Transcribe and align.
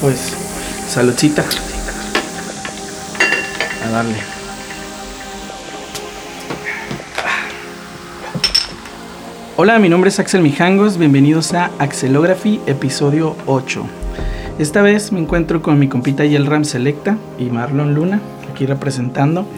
Pues, 0.00 0.32
saludcita. 0.88 1.44
A 3.84 3.90
darle. 3.90 4.14
Hola, 9.56 9.80
mi 9.80 9.88
nombre 9.88 10.10
es 10.10 10.20
Axel 10.20 10.40
Mijangos, 10.40 10.98
bienvenidos 10.98 11.52
a 11.52 11.72
Axelography, 11.80 12.60
episodio 12.66 13.34
8. 13.46 13.84
Esta 14.60 14.82
vez 14.82 15.10
me 15.10 15.18
encuentro 15.18 15.62
con 15.62 15.80
mi 15.80 15.88
compita 15.88 16.24
Yelram 16.24 16.64
Selecta 16.64 17.16
y 17.36 17.46
Marlon 17.46 17.94
Luna, 17.94 18.20
aquí 18.52 18.66
representando. 18.66 19.48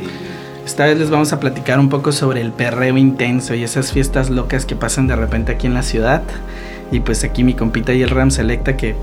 Esta 0.65 0.87
vez 0.87 0.99
les 0.99 1.11
vamos 1.11 1.35
a 1.35 1.41
platicar 1.41 1.79
un 1.79 1.91
poco 1.91 2.13
sobre 2.13 2.41
el 2.41 2.53
perreo 2.53 2.97
intenso 2.97 3.55
y 3.55 3.63
esas 3.63 3.93
fiestas 3.93 4.31
locas 4.31 4.65
que 4.65 4.75
pasan 4.75 5.07
de 5.07 5.17
repente 5.17 5.53
aquí 5.53 5.67
en 5.67 5.75
la 5.75 5.83
ciudad. 5.83 6.23
Y 6.91 7.01
pues 7.01 7.25
aquí 7.25 7.45
mi 7.45 7.53
compita 7.53 7.93
Yelram 7.93 8.31
Selecta 8.31 8.79
que 8.79 8.95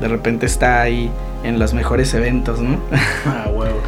de 0.00 0.08
repente 0.08 0.46
está 0.46 0.82
ahí 0.82 1.10
en 1.42 1.58
los 1.58 1.74
mejores 1.74 2.12
eventos, 2.14 2.60
¿no? 2.60 2.78
Ah, 3.26 3.48
huevo. 3.52 3.80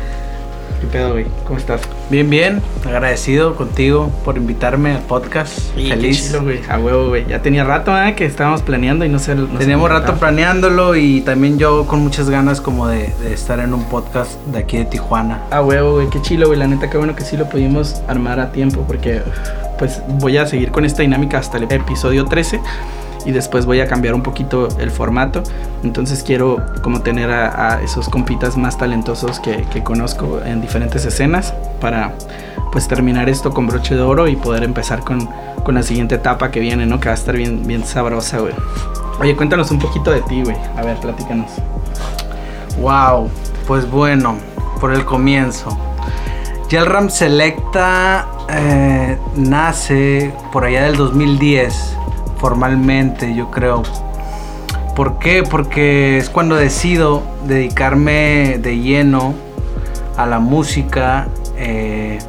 ¿Qué 0.80 0.87
pedo, 0.88 1.12
güey? 1.12 1.27
¿Cómo 1.45 1.59
estás? 1.59 1.80
Bien, 2.10 2.29
bien. 2.29 2.62
Agradecido 2.84 3.56
contigo 3.56 4.10
por 4.24 4.37
invitarme 4.37 4.92
al 4.92 5.02
podcast. 5.02 5.59
Feliz. 5.74 6.30
Qué 6.30 6.38
güey. 6.38 6.60
A 6.69 6.79
huevo, 6.79 7.09
güey. 7.09 7.27
Ya 7.27 7.41
tenía 7.41 7.65
rato, 7.65 7.96
¿eh? 7.98 8.15
Que 8.15 8.27
estábamos 8.27 8.60
planeando 8.60 9.05
y 9.05 9.09
no 9.09 9.19
sé. 9.19 9.34
No 9.34 9.46
Teníamos 9.59 9.88
rato 9.88 10.15
planeándolo 10.16 10.95
y 10.95 11.23
también 11.23 11.59
yo 11.59 11.87
con 11.87 12.01
muchas 12.01 12.29
ganas 12.29 12.60
como 12.60 12.88
de, 12.88 13.10
de 13.23 13.32
estar 13.32 13.59
en 13.60 13.73
un 13.73 13.84
podcast 13.84 14.38
de 14.46 14.59
aquí 14.59 14.77
de 14.77 14.84
Tijuana. 14.84 15.45
A 15.51 15.62
huevo, 15.62 15.95
güey. 15.95 16.10
Qué 16.10 16.20
chilo, 16.20 16.46
güey. 16.46 16.59
La 16.59 16.66
neta, 16.66 16.91
qué 16.91 16.98
bueno 16.98 17.16
que 17.16 17.24
sí 17.24 17.38
lo 17.38 17.48
pudimos 17.48 18.02
armar 18.07 18.38
a 18.38 18.52
tiempo 18.52 18.84
porque, 18.87 19.23
pues, 19.79 20.02
voy 20.20 20.37
a 20.37 20.46
seguir 20.46 20.73
con 20.73 20.84
esta 20.84 21.01
dinámica 21.02 21.38
hasta 21.38 21.57
el 21.57 21.65
episodio 21.65 22.27
13 22.27 22.60
y 23.27 23.33
después 23.33 23.66
voy 23.66 23.80
a 23.80 23.87
cambiar 23.87 24.15
un 24.15 24.23
poquito 24.23 24.69
el 24.79 24.91
formato. 24.91 25.43
Entonces 25.83 26.23
quiero 26.23 26.65
como 26.83 27.03
tener 27.03 27.30
a, 27.30 27.83
esos 27.83 28.09
compitas 28.09 28.57
más 28.57 28.79
talentosos 28.79 29.41
que, 29.41 29.65
que 29.73 29.83
conozco 29.83 30.41
en 30.45 30.60
diferentes 30.60 31.05
escenas 31.05 31.52
para 31.80 32.15
pues 32.73 32.88
terminar 32.88 33.29
esto 33.29 33.52
con 33.52 33.66
broche 33.66 33.95
de 33.95 34.02
oro 34.02 34.29
y 34.29 34.37
poder 34.37 34.63
empezar 34.63 35.01
con, 35.01 35.29
con 35.65 35.74
la 35.74 35.83
siguiente 35.83 36.15
etapa 36.15 36.51
que 36.51 36.60
viene, 36.60 36.87
¿no? 36.87 37.01
Que 37.01 37.09
va 37.09 37.15
a 37.15 37.18
estar 37.18 37.37
bien, 37.37 37.66
bien 37.66 37.85
sabrosa, 37.85 38.38
güey. 38.38 38.55
Oye, 39.21 39.35
cuéntanos 39.35 39.71
un 39.71 39.79
poquito 39.79 40.11
de 40.11 40.21
ti, 40.23 40.43
güey. 40.43 40.57
A 40.77 40.83
ver, 40.83 40.96
platícanos. 40.99 41.51
Wow. 42.80 43.30
Pues 43.66 43.90
bueno, 43.90 44.37
por 44.80 44.93
el 44.93 45.05
comienzo. 45.05 45.77
Yelram 46.68 47.09
Selecta 47.09 48.29
eh, 48.49 49.16
nace 49.37 50.35
por 50.52 50.65
allá 50.65 50.85
del 50.85 50.96
2010, 50.96 51.96
formalmente, 52.47 53.35
yo 53.35 53.51
creo. 53.51 53.83
¿Por 54.95 55.19
qué? 55.19 55.43
Porque 55.43 56.16
es 56.16 56.30
cuando 56.30 56.55
decido 56.55 57.25
dedicarme 57.45 58.59
de 58.63 58.79
lleno 58.79 59.35
a 60.16 60.27
la 60.27 60.39
música. 60.39 61.27
eh, 61.59 62.21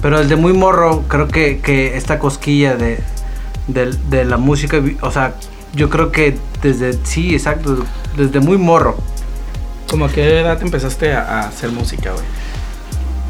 pero 0.00 0.20
desde 0.20 0.36
muy 0.36 0.54
morro, 0.54 1.02
creo 1.06 1.28
que, 1.28 1.58
que 1.58 1.98
esta 1.98 2.18
cosquilla 2.18 2.76
de, 2.76 3.00
de, 3.66 3.94
de 4.08 4.24
la 4.24 4.38
música, 4.38 4.80
o 5.02 5.10
sea, 5.10 5.34
yo 5.74 5.90
creo 5.90 6.12
que 6.12 6.38
desde, 6.62 6.94
sí, 7.04 7.34
exacto, 7.34 7.84
desde 8.16 8.40
muy 8.40 8.56
morro. 8.56 8.96
¿Cómo 9.90 10.06
a 10.06 10.08
qué 10.08 10.40
edad 10.40 10.62
empezaste 10.62 11.12
a, 11.12 11.20
a 11.20 11.40
hacer 11.48 11.72
música, 11.72 12.12
güey? 12.12 12.24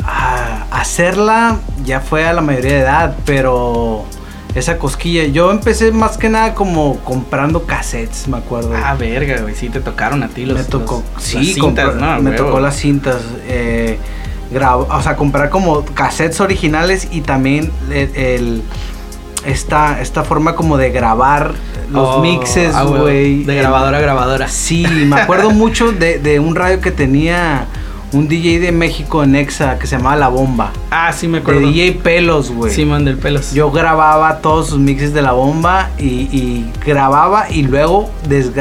Ah, 0.05 0.67
hacerla 0.71 1.57
ya 1.85 2.01
fue 2.01 2.29
a 2.29 2.33
la 2.33 2.43
mayoría 2.43 2.75
de 2.75 2.81
edad, 2.81 3.17
pero 3.25 4.05
esa 4.55 4.79
cosquilla, 4.79 5.25
yo 5.25 5.51
empecé 5.51 5.93
más 5.93 6.17
que 6.19 6.29
nada 6.29 6.55
como 6.55 6.99
comprando 7.01 7.65
cassettes, 7.65 8.27
me 8.29 8.39
acuerdo. 8.39 8.73
Ah, 8.75 8.95
verga, 8.95 9.41
güey. 9.43 9.55
Sí, 9.55 9.69
te 9.69 9.81
tocaron 9.81 10.23
a 10.23 10.29
ti 10.29 10.47
los. 10.47 10.57
me 10.59 10.65
tocó, 10.65 11.03
los- 11.15 11.23
sí, 11.23 11.37
las 11.37 11.47
cintas, 11.55 11.89
compra- 11.91 11.95
¿no? 12.17 12.23
me 12.23 12.31
Huevo. 12.31 12.45
tocó 12.47 12.61
las 12.61 12.77
cintas. 12.77 13.17
eh, 13.47 13.99
o 14.51 15.03
sea, 15.03 15.15
comprar 15.17 15.51
como 15.51 15.85
cassettes 15.85 16.41
originales 16.41 17.09
y 17.13 17.21
también 17.21 17.71
el, 17.93 18.11
el- 18.17 18.63
esta, 19.45 20.01
esta 20.01 20.25
forma 20.25 20.55
como 20.57 20.77
de 20.79 20.91
grabar 20.91 21.53
los 21.91 22.17
Oh, 22.17 22.21
mixes, 22.23 22.75
ah, 22.75 22.83
güey. 22.85 23.45
De 23.45 23.55
grabadora 23.55 23.99
a 23.99 24.01
grabadora. 24.01 24.49
Sí, 24.49 24.85
me 25.07 25.21
acuerdo 25.21 25.51
mucho 25.53 25.93
de, 25.93 26.19
de 26.19 26.41
un 26.41 26.55
radio 26.57 26.81
que 26.81 26.91
tenía 26.91 27.67
un 28.13 28.27
DJ 28.29 28.59
de 28.61 28.73
México 28.73 29.23
en 29.23 29.37
Exa 29.37 29.79
que 29.79 29.87
se 29.87 29.97
llamaba 29.97 30.17
La 30.17 30.29
Bomba. 30.29 30.73
Ah, 30.91 31.13
sí, 31.13 31.29
me 31.29 31.39
De 31.39 31.43
acuerdo. 31.43 31.61
DJ 31.61 31.93
Pelos, 32.03 32.51
güey. 32.51 32.73
Simón 32.73 33.05
del 33.05 33.17
pelos. 33.19 33.53
Yo 33.53 33.71
grababa 33.71 34.39
todos 34.39 34.69
sus 34.71 34.79
mixes 34.79 35.13
de 35.13 35.21
la 35.23 35.33
bomba 35.33 35.91
y, 35.99 36.05
y 36.07 36.71
grababa 36.87 37.51
y 37.51 37.63
luego, 37.63 38.11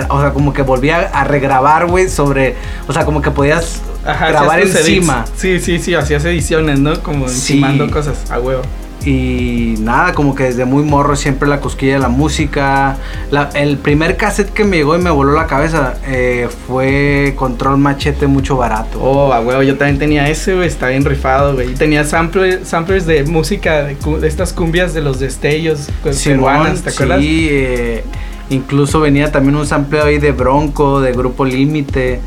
o 0.10 0.20
sea, 0.22 0.34
como 0.34 0.52
que 0.54 0.62
volvía 0.64 1.10
a 1.14 1.24
regrabar, 1.24 1.88
güey, 1.88 2.10
sobre, 2.10 2.56
o 2.88 2.94
sea, 2.94 3.06
como 3.06 3.22
que 3.22 3.32
podías 3.32 3.82
Ajá, 4.06 4.28
grabar 4.30 4.60
encima. 4.60 5.26
Sí, 5.36 5.60
sí, 5.60 5.80
sí. 5.80 5.94
Hacías 5.96 6.24
ediciones, 6.26 6.80
¿no? 6.80 7.02
Como 7.02 7.28
Sí. 7.28 7.54
encimando 7.54 7.90
cosas. 7.92 8.30
A 8.32 8.40
huevo. 8.40 8.62
Y 9.10 9.76
nada, 9.80 10.12
como 10.14 10.36
que 10.36 10.44
desde 10.44 10.66
muy 10.66 10.84
morro 10.84 11.16
siempre 11.16 11.48
la 11.48 11.62
cosquilla 11.62 11.94
de 11.94 12.00
la 12.00 12.10
música. 12.10 12.98
La- 13.32 13.50
el 13.54 13.78
primer 13.78 14.18
cassette 14.18 14.52
que 14.52 14.66
me 14.66 14.76
llegó 14.76 14.98
y 14.98 15.00
me 15.02 15.10
voló 15.10 15.32
la 15.32 15.48
cabeza 15.48 15.96
eh, 16.06 16.50
fue 16.68 17.34
Control 17.38 17.78
Machete 17.78 18.28
Mucho 18.28 18.58
Barato. 18.58 19.00
Oh, 19.02 19.32
a 19.32 19.40
huevo. 19.40 19.64
Yo 19.64 19.78
también 19.78 19.98
tenía 19.98 20.28
ese, 20.28 20.56
güey. 20.56 20.68
Está 20.68 20.90
bien 20.90 21.06
rifado, 21.06 21.54
güey. 21.54 21.72
Y 21.72 21.76
tenía 21.76 22.04
sampler- 22.04 22.66
samplers 22.66 23.06
de 23.06 23.24
música, 23.24 23.84
de, 23.84 23.96
de 23.96 24.28
estas 24.28 24.52
cumbias 24.52 24.94
de 24.94 25.00
los 25.02 25.20
destellos 25.22 25.88
pues, 26.04 26.18
Simón, 26.18 26.40
peruanas, 26.40 26.82
¿te 26.82 26.90
acuerdas? 26.90 27.22
Sí, 27.22 27.48
eh, 27.50 28.04
incluso 28.50 29.00
venía 29.00 29.32
también 29.32 29.56
un 29.56 29.66
sampleo 29.66 30.04
ahí 30.04 30.18
de 30.18 30.34
Bronco, 30.34 31.00
de 31.00 31.14
Grupo 31.14 31.46
Límite. 31.46 32.20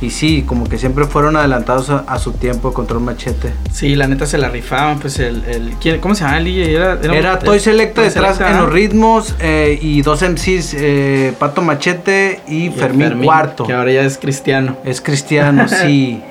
Y 0.00 0.10
sí, 0.10 0.42
como 0.46 0.68
que 0.68 0.76
siempre 0.76 1.04
fueron 1.06 1.36
adelantados 1.36 1.88
a, 1.88 1.98
a 2.08 2.18
su 2.18 2.32
tiempo 2.32 2.74
Control 2.74 3.00
Machete. 3.00 3.52
Sí, 3.72 3.94
la 3.94 4.06
neta 4.06 4.26
se 4.26 4.36
la 4.36 4.48
rifaban, 4.50 4.98
pues 4.98 5.18
el... 5.18 5.44
el 5.46 5.74
¿quién- 5.80 6.00
¿Cómo 6.00 6.14
se 6.14 6.24
llama 6.24 6.38
el 6.38 6.44
DJ? 6.44 6.74
Era, 6.74 6.98
Era 7.02 7.38
Toy 7.38 7.58
Selecta 7.60 8.02
detrás 8.02 8.36
Selecta, 8.36 8.50
en 8.50 8.64
los 8.64 8.72
ritmos 8.72 9.34
eh, 9.40 9.78
y 9.80 10.02
dos 10.02 10.20
MCs, 10.22 10.74
eh, 10.76 11.32
Pato 11.38 11.62
Machete 11.62 12.40
y, 12.48 12.54
Y 12.56 12.66
el 12.66 12.72
Fermín, 12.74 13.22
Cuarto. 13.24 13.64
Que 13.64 13.72
ahora 13.72 13.92
ya 13.92 14.02
es 14.02 14.18
cristiano. 14.18 14.76
Es 14.84 15.00
cristiano, 15.00 15.66
sí. 15.68 16.22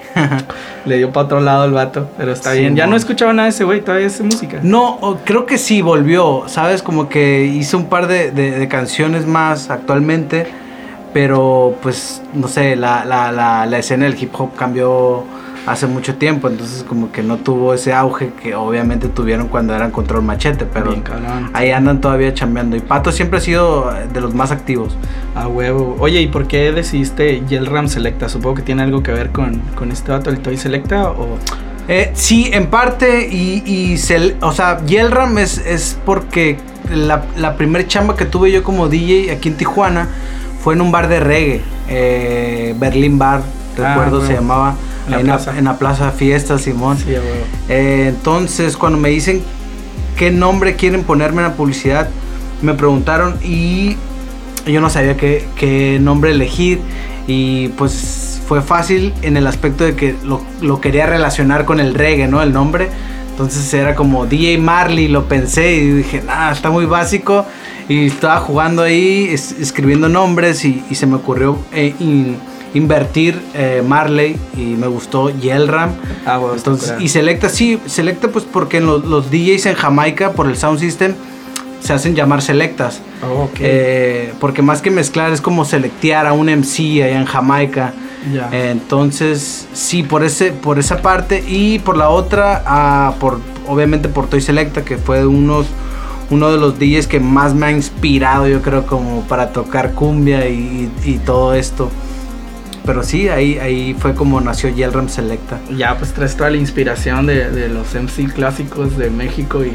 Le 0.86 0.98
dio 0.98 1.12
para 1.12 1.26
otro 1.26 1.40
lado 1.40 1.66
el 1.66 1.72
vato, 1.72 2.10
pero 2.18 2.32
está 2.34 2.54
Sí, 2.54 2.60
bien. 2.60 2.76
Ya 2.76 2.86
no 2.86 2.94
he 2.96 3.00
escuchado 3.00 3.34
nada 3.34 3.46
de 3.48 3.50
ese 3.56 3.64
güey, 3.64 3.82
todavía 3.82 4.08
hace 4.08 4.22
música. 4.22 4.60
No, 4.62 5.20
creo 5.26 5.46
que 5.48 5.58
sí 5.58 5.82
volvió, 5.82 6.44
¿sabes? 6.48 6.84
Como 6.84 7.10
que 7.10 7.46
hizo 7.46 7.78
un 7.78 7.86
par 7.88 8.06
de, 8.08 8.30
de- 8.32 8.52
de 8.52 8.68
canciones 8.68 9.26
más 9.26 9.72
actualmente, 9.72 10.46
pero 11.14 11.76
pues 11.82 12.22
no 12.34 12.48
sé, 12.48 12.76
la, 12.76 13.06
la, 13.06 13.32
la, 13.32 13.66
la 13.66 13.78
escena 13.78 14.06
del 14.06 14.22
hip 14.22 14.32
hop 14.38 14.56
cambió 14.56 15.24
hace 15.66 15.88
mucho 15.88 16.16
tiempo, 16.16 16.50
entonces 16.50 16.84
como 16.84 17.12
que 17.14 17.24
no 17.24 17.38
tuvo 17.38 17.74
ese 17.74 17.94
auge 17.94 18.32
que 18.42 18.54
obviamente 18.54 19.08
tuvieron 19.08 19.48
cuando 19.48 19.74
eran 19.74 19.92
Control 19.92 20.22
Machete, 20.22 20.66
pero 20.66 20.92
Bien, 20.92 21.04
ahí 21.54 21.72
andan 21.72 22.02
todavía 22.02 22.34
chambeando. 22.34 22.76
Y 22.76 22.82
Pato 22.82 23.14
siempre 23.14 23.38
ha 23.40 23.42
sido 23.42 23.90
de 24.14 24.20
los 24.20 24.34
más 24.34 24.52
activos. 24.52 24.98
A 25.36 25.48
huevo. 25.48 25.96
Oye, 26.00 26.20
¿y 26.22 26.28
por 26.28 26.48
qué 26.48 26.74
decidiste 26.74 27.44
Yelram 27.48 27.88
Selecta? 27.88 28.28
Supongo 28.28 28.56
que 28.56 28.62
tiene 28.64 28.84
algo 28.84 29.02
que 29.04 29.14
ver 29.14 29.30
con, 29.30 29.60
con 29.76 29.90
este 29.92 30.12
vato, 30.12 30.30
el 30.30 30.40
Toy 30.40 30.58
Selecta, 30.58 31.12
o... 31.12 31.38
Eh, 31.88 32.12
sí, 32.14 32.50
en 32.54 32.68
parte, 32.68 33.28
y, 33.32 33.64
y 33.66 33.98
se- 33.98 34.36
o 34.42 34.52
sea, 34.52 34.84
Yelram 34.86 35.38
es, 35.38 35.58
es 35.60 35.98
porque 36.06 36.58
la, 36.94 37.24
la 37.38 37.56
primer 37.56 37.88
chamba 37.88 38.16
que 38.18 38.26
tuve 38.26 38.52
yo 38.52 38.64
como 38.64 38.90
DJ 38.90 39.32
aquí 39.32 39.48
en 39.50 39.56
Tijuana 39.58 40.08
fue 40.64 40.74
en 40.76 40.82
un 40.82 40.92
bar 40.92 41.08
de 41.08 41.20
reggae, 41.20 41.62
eh, 41.90 42.74
Berlin 42.78 43.18
Bar, 43.20 43.42
Ah, 43.78 43.96
recuerdo 43.96 44.22
se 44.22 44.28
bueno. 44.28 44.42
llamaba, 44.42 44.76
En 45.08 45.14
en 45.16 45.28
la, 45.28 45.36
plaza. 45.38 45.58
en 45.58 45.66
la 45.66 45.78
Plaza 45.80 46.12
Fiesta, 46.12 46.58
Simón. 46.60 46.98
Sí. 46.98 47.14
Eh, 47.70 48.06
entonces, 48.10 48.78
cuando 48.78 49.00
me 49.00 49.10
dicen 49.10 49.42
qué 50.18 50.30
nombre 50.32 50.76
quieren 50.76 51.04
ponerme 51.04 51.42
en 51.42 51.48
la 51.50 51.54
publicidad, 51.56 52.08
me 52.62 52.74
preguntaron 52.76 53.36
y 53.44 53.98
yo 54.68 54.80
no 54.80 54.90
sabía 54.90 55.18
qué, 55.18 55.46
qué 55.58 55.98
nombre 56.00 56.32
elegir. 56.32 56.80
Y 57.28 57.70
pues 57.70 58.42
fue 58.48 58.62
fácil 58.62 59.14
en 59.24 59.38
el 59.38 59.48
aspecto 59.48 59.84
de 59.86 59.96
que 59.96 60.16
lo, 60.24 60.42
lo 60.62 60.80
quería 60.80 61.06
relacionar 61.08 61.66
con 61.66 61.80
el 61.80 61.96
reggae, 61.96 62.28
¿no? 62.28 62.42
El 62.44 62.54
nombre. 62.54 62.90
Entonces 63.32 63.74
era 63.74 63.96
como 63.96 64.28
DJ 64.28 64.60
Marley, 64.60 65.08
lo 65.08 65.26
pensé 65.26 65.74
y 65.74 65.90
dije, 65.92 66.22
nah, 66.22 66.52
está 66.52 66.70
muy 66.70 66.86
básico. 66.86 67.46
Y 67.90 68.08
estaba 68.08 68.38
jugando 68.40 68.82
ahí, 68.82 69.28
es- 69.32 69.52
escribiendo 69.60 70.10
nombres 70.10 70.64
y, 70.66 70.84
y 70.90 70.96
se 70.96 71.06
me 71.06 71.16
ocurrió 71.16 71.58
eh, 71.74 71.94
in- 72.00 72.38
invertir 72.74 73.40
eh, 73.54 73.84
Marley 73.86 74.36
y 74.58 74.62
me 74.62 74.88
gustó 74.88 75.30
Yelram. 75.30 75.92
Ah, 76.26 76.40
Entonces, 76.56 76.86
curado. 76.88 77.02
y 77.04 77.08
Selecta 77.10 77.50
sí, 77.50 77.80
Selecta 77.86 78.30
pues 78.30 78.46
porque 78.46 78.78
en 78.78 78.86
los, 78.88 79.06
los 79.06 79.30
DJs 79.30 79.66
en 79.68 79.76
Jamaica 79.76 80.32
por 80.32 80.48
el 80.48 80.58
sound 80.58 80.80
system 80.80 81.14
se 81.82 81.92
hacen 81.94 82.16
llamar 82.16 82.42
Selectas. 82.42 83.02
Oh. 83.22 83.50
Eh, 83.60 84.34
porque 84.40 84.62
más 84.62 84.82
que 84.82 84.90
mezclar 84.90 85.34
es 85.34 85.42
como 85.42 85.66
selectear 85.66 86.26
a 86.26 86.34
un 86.34 86.48
MC 86.50 87.04
allá 87.04 87.20
en 87.20 87.26
Jamaica. 87.26 87.94
Eh, 88.54 88.70
Entonces, 88.72 89.68
sí, 89.74 90.02
por 90.02 90.24
ese, 90.24 90.52
por 90.54 90.80
esa 90.80 91.02
parte. 91.02 91.44
Y 91.46 91.80
por 91.80 91.98
la 91.98 92.08
otra, 92.10 92.64
ah, 92.66 93.16
por, 93.20 93.40
obviamente 93.68 94.08
por 94.08 94.28
Toy 94.28 94.40
Selecta, 94.42 94.84
que 94.86 94.96
fue 94.98 95.28
unos, 95.28 95.66
uno 96.30 96.52
de 96.52 96.58
los 96.58 96.80
DJs 96.80 97.08
que 97.08 97.20
más 97.20 97.54
me 97.54 97.68
ha 97.68 97.72
inspirado, 97.72 98.48
yo 98.48 98.62
creo, 98.62 98.86
como 98.86 99.22
para 99.24 99.50
tocar 99.52 99.94
cumbia 99.94 100.48
y, 100.50 100.90
todo 101.26 101.54
esto. 101.54 101.90
pero 102.86 103.04
sí, 103.04 103.30
ahí, 103.30 103.58
ahí 103.60 103.96
fue 103.98 104.14
como 104.16 104.42
nació 104.42 104.70
Yelram 104.70 105.10
Selecta. 105.10 105.60
Ya, 105.76 105.98
pues 105.98 106.14
traes 106.14 106.36
toda 106.36 106.50
la 106.50 106.58
inspiración 106.58 107.26
de, 107.26 107.50
de 107.52 107.70
los 107.70 107.94
MC 107.94 108.34
clásicos 108.34 108.98
de 108.98 109.10
México 109.10 109.62
y, 109.64 109.74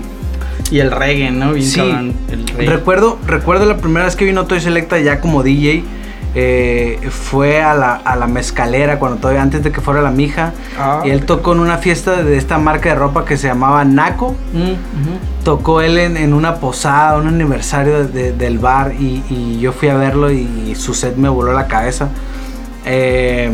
y 0.75 0.81
el 0.81 0.91
reggae, 0.91 1.31
¿no? 1.31 1.53
Bien 1.53 1.67
Sí, 1.67 1.77
cabrón, 1.81 2.13
el 2.31 2.47
reggae. 2.49 2.67
recuerdo, 2.77 3.19
recuerdo 3.27 3.65
la 3.67 3.77
primera 3.79 4.05
vez 4.07 4.17
que 4.17 4.25
vino 4.25 4.45
Toy 4.47 4.61
Selecta 4.61 4.99
ya 4.99 5.21
como 5.21 5.43
DJ. 5.43 5.85
eh, 6.35 6.99
fue 7.11 7.63
a 7.63 7.73
la, 7.75 7.95
a 7.95 8.15
la 8.15 8.27
mezcalera 8.27 8.99
cuando 8.99 9.17
todavía 9.19 9.41
antes 9.41 9.63
de 9.65 9.73
que 9.73 9.81
fuera 9.81 10.03
la 10.03 10.11
mija 10.11 10.53
Ah, 10.79 11.01
y 11.05 11.09
él 11.11 11.25
tocó 11.25 11.53
en 11.55 11.61
una 11.61 11.79
fiesta 11.79 12.23
de 12.23 12.37
esta 12.37 12.59
marca 12.59 12.91
de 12.91 12.95
ropa 12.97 13.25
que 13.25 13.39
se 13.39 13.47
llamaba 13.49 13.83
Naco 13.87 14.27
ujú. 14.53 14.77
Tocó 15.49 15.81
él 15.81 15.97
en, 15.97 16.19
en 16.19 16.35
una 16.35 16.57
posada, 16.57 17.17
un 17.17 17.27
aniversario 17.27 18.07
de- 18.07 18.33
del 18.35 18.59
bar 18.59 18.93
y, 18.93 19.23
y 19.31 19.59
yo 19.59 19.73
fui 19.73 19.89
a 19.89 19.97
verlo 19.97 20.31
y, 20.31 20.75
su 20.77 20.93
set 20.93 21.17
me 21.17 21.31
voló 21.31 21.55
la 21.55 21.67
cabeza. 21.67 22.11
Eh, 22.85 23.51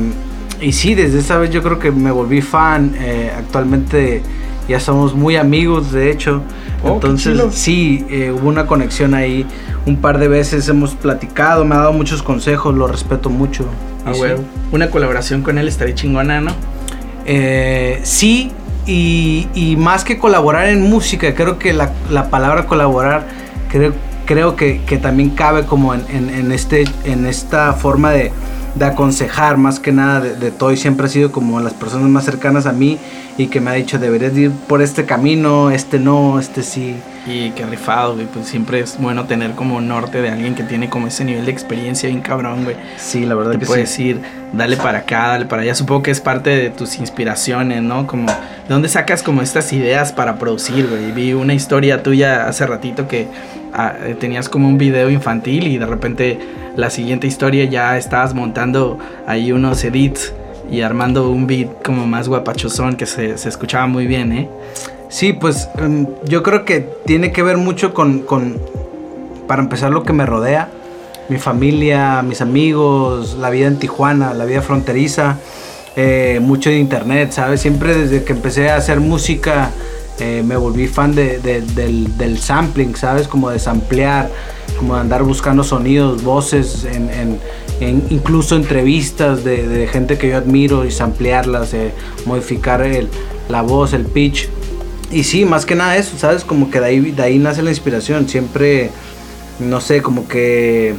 y 0.61 0.73
sí, 0.73 0.97
desde 0.97 1.21
esa 1.21 1.39
vez 1.39 1.51
yo 1.51 1.63
creo 1.63 1.79
que 1.79 1.93
me 1.93 2.11
volví 2.11 2.43
fan. 2.43 2.97
eh, 2.99 3.31
actualmente 3.39 4.23
ya 4.69 4.81
somos 4.81 5.15
muy 5.15 5.37
amigos, 5.37 5.93
de 5.93 6.11
hecho. 6.11 6.43
Oh, 6.83 6.95
Entonces 6.95 7.41
sí, 7.53 8.05
eh, 8.11 8.33
hubo 8.37 8.49
una 8.49 8.67
conexión 8.67 9.15
ahí. 9.15 9.47
Un 9.87 9.99
par 9.99 10.19
de 10.19 10.27
veces 10.27 10.69
hemos 10.69 10.97
platicado, 10.97 11.65
me 11.65 11.77
ha 11.77 11.79
dado 11.79 11.93
muchos 11.93 12.25
consejos, 12.25 12.75
lo 12.75 12.89
respeto 12.89 13.31
mucho. 13.31 13.67
Ah, 14.05 14.11
Y 14.11 14.15
sí. 14.17 14.21
Una 14.73 14.91
colaboración 14.91 15.43
con 15.43 15.59
él 15.59 15.69
estaría 15.69 15.95
chingona, 15.95 16.41
¿no? 16.41 16.51
Eh, 17.25 18.01
sí, 18.03 18.51
y, 18.87 19.49
y 19.55 19.77
más 19.77 20.05
que 20.05 20.19
colaborar 20.19 20.69
en 20.69 20.83
música, 20.83 21.35
creo 21.35 21.59
que 21.59 21.73
la, 21.73 21.93
la 22.11 22.29
palabra 22.31 22.67
colaborar 22.67 23.27
creo, 23.71 23.93
creo 24.27 24.57
que, 24.57 24.81
que 24.87 24.99
también 24.99 25.31
cabe 25.31 25.65
como 25.65 25.95
en, 25.95 26.03
en- 26.11 26.31
en 26.31 26.53
este, 26.53 26.85
en 27.05 27.27
esta 27.27 27.73
forma 27.75 28.11
de, 28.11 28.33
de 28.75 28.85
aconsejar, 28.85 29.57
más 29.57 29.81
que 29.81 29.93
nada 29.93 30.21
de, 30.21 30.37
de 30.37 30.51
Toy. 30.51 30.77
Siempre 30.77 31.07
ha 31.07 31.09
sido 31.09 31.33
como 31.33 31.61
las 31.61 31.73
personas 31.75 32.09
más 32.09 32.25
cercanas 32.25 32.67
a 32.67 32.73
mí 32.73 32.99
y 33.39 33.47
que 33.49 33.61
me 33.61 33.71
ha 33.71 33.75
dicho, 33.75 33.99
deberías 33.99 34.37
ir 34.37 34.51
por 34.51 34.83
este 34.83 35.05
camino, 35.05 35.71
este 35.71 35.99
no, 35.99 36.39
este 36.39 36.63
sí. 36.63 36.95
Y 37.27 37.51
qué 37.53 37.65
rifado, 37.65 38.15
güey. 38.15 38.27
Pues 38.27 38.47
siempre 38.47 38.81
es 38.81 38.99
bueno 38.99 39.25
tener 39.25 39.53
como 39.53 39.81
norte 39.81 40.21
de 40.21 40.29
alguien 40.31 40.55
que 40.55 40.63
tiene 40.63 40.91
como 40.91 41.07
ese 41.07 41.25
nivel 41.25 41.47
de 41.47 41.53
experiencia 41.53 42.09
bien 42.09 42.21
cabrón, 42.21 42.65
güey. 42.65 42.77
Sí, 42.99 43.25
la 43.25 43.35
verdad 43.35 43.53
Te 43.53 43.59
que 43.61 43.67
puede 43.67 43.87
sí. 43.87 44.09
decir, 44.09 44.21
dale 44.57 44.77
para 44.77 44.99
acá, 45.01 45.29
dale 45.29 45.47
para 45.47 45.63
allá. 45.63 45.75
Supongo 45.75 46.03
que 46.03 46.11
es 46.11 46.21
parte 46.21 46.51
de 46.51 46.71
tus 46.71 46.99
inspiraciones, 46.99 47.83
¿no? 47.83 48.07
Como, 48.07 48.27
¿de 48.27 48.69
dónde 48.69 48.89
sacas 48.89 49.23
como 49.23 49.43
estas 49.43 49.73
ideas 49.73 50.13
para 50.13 50.39
producir, 50.39 50.89
güey? 50.89 51.13
Vi 51.13 51.33
una 51.33 51.55
historia 51.55 52.03
tuya 52.03 52.49
hace 52.49 52.67
ratito 52.67 53.09
que 53.09 53.29
ah, 53.73 53.95
tenías 54.19 54.49
como 54.49 54.69
un 54.69 54.79
video 54.79 55.11
infantil 55.11 55.67
y 55.67 55.79
de 55.79 55.87
repente 55.87 56.39
la 56.77 56.91
siguiente 56.91 57.27
historia 57.27 57.65
ya 57.65 57.97
estabas 57.97 58.35
montando 58.35 58.99
ahí 59.27 59.53
unos 59.53 59.85
edits 59.85 60.33
y 60.71 60.81
armando 60.81 61.31
un 61.31 61.47
beat 61.47 61.83
como 61.85 62.07
más 62.07 62.29
guapachosón 62.29 62.97
que 62.97 63.07
se, 63.07 63.39
se 63.39 63.49
escuchaba 63.49 63.87
muy 63.87 64.07
bien, 64.07 64.33
¿eh? 64.33 64.49
Sí, 65.09 65.33
pues 65.33 65.69
em, 65.79 66.09
yo 66.25 66.43
creo 66.43 66.65
que 66.65 66.81
tiene 66.81 67.31
que 67.31 67.43
ver 67.43 67.57
mucho 67.57 67.95
con, 67.95 68.21
con, 68.21 68.59
para 69.47 69.63
empezar, 69.63 69.93
lo 69.93 70.03
que 70.03 70.13
me 70.13 70.27
rodea. 70.27 70.71
Mi 71.29 71.39
familia, 71.39 72.23
mis 72.23 72.41
amigos, 72.43 73.37
la 73.41 73.49
vida 73.51 73.67
en 73.67 73.79
Tijuana, 73.79 74.35
la 74.35 74.45
vida 74.45 74.61
fronteriza, 74.61 75.39
eh, 75.97 76.39
mucho 76.43 76.69
de 76.71 76.79
internet, 76.79 77.33
¿sabes? 77.33 77.61
Siempre 77.63 77.97
desde 77.97 78.25
que 78.25 78.33
empecé 78.33 78.69
a 78.71 78.77
hacer 78.77 79.01
música 79.01 79.71
eh, 80.21 80.45
me 80.47 80.55
volví 80.57 80.87
fan 80.87 81.13
de- 81.15 81.39
de- 81.41 81.63
del, 81.63 82.17
del 82.17 82.39
sampling, 82.39 82.95
¿sabes? 82.95 83.27
Como 83.27 83.51
de 83.51 83.59
samplear, 83.59 84.31
como 84.79 84.95
de 84.95 85.01
andar 85.01 85.23
buscando 85.25 85.65
sonidos, 85.65 86.23
voces, 86.23 86.85
en, 86.85 87.41
incluso 88.11 88.55
entrevistas 88.55 89.43
de, 89.45 89.89
gente 89.89 90.17
que 90.17 90.29
yo 90.29 90.37
admiro 90.37 90.85
y 90.85 90.93
samplearlas, 90.93 91.75
eh, 91.75 91.91
modificar 92.27 92.87
la 93.49 93.63
voz, 93.63 93.93
el 93.93 94.05
pitch. 94.05 94.49
Y 95.11 95.25
sí, 95.25 95.45
más 95.45 95.67
que 95.67 95.75
nada 95.75 95.97
eso, 95.97 96.17
¿sabes? 96.17 96.45
Como 96.45 96.71
que 96.71 96.79
de 96.81 96.87
ahí, 96.87 97.01
de 97.11 97.23
ahí 97.23 97.39
nace 97.39 97.63
la 97.63 97.71
inspiración. 97.71 98.29
Siempre, 98.29 98.91
no 99.59 99.81
sé, 99.81 100.01
como 100.01 100.29
que 100.29 100.95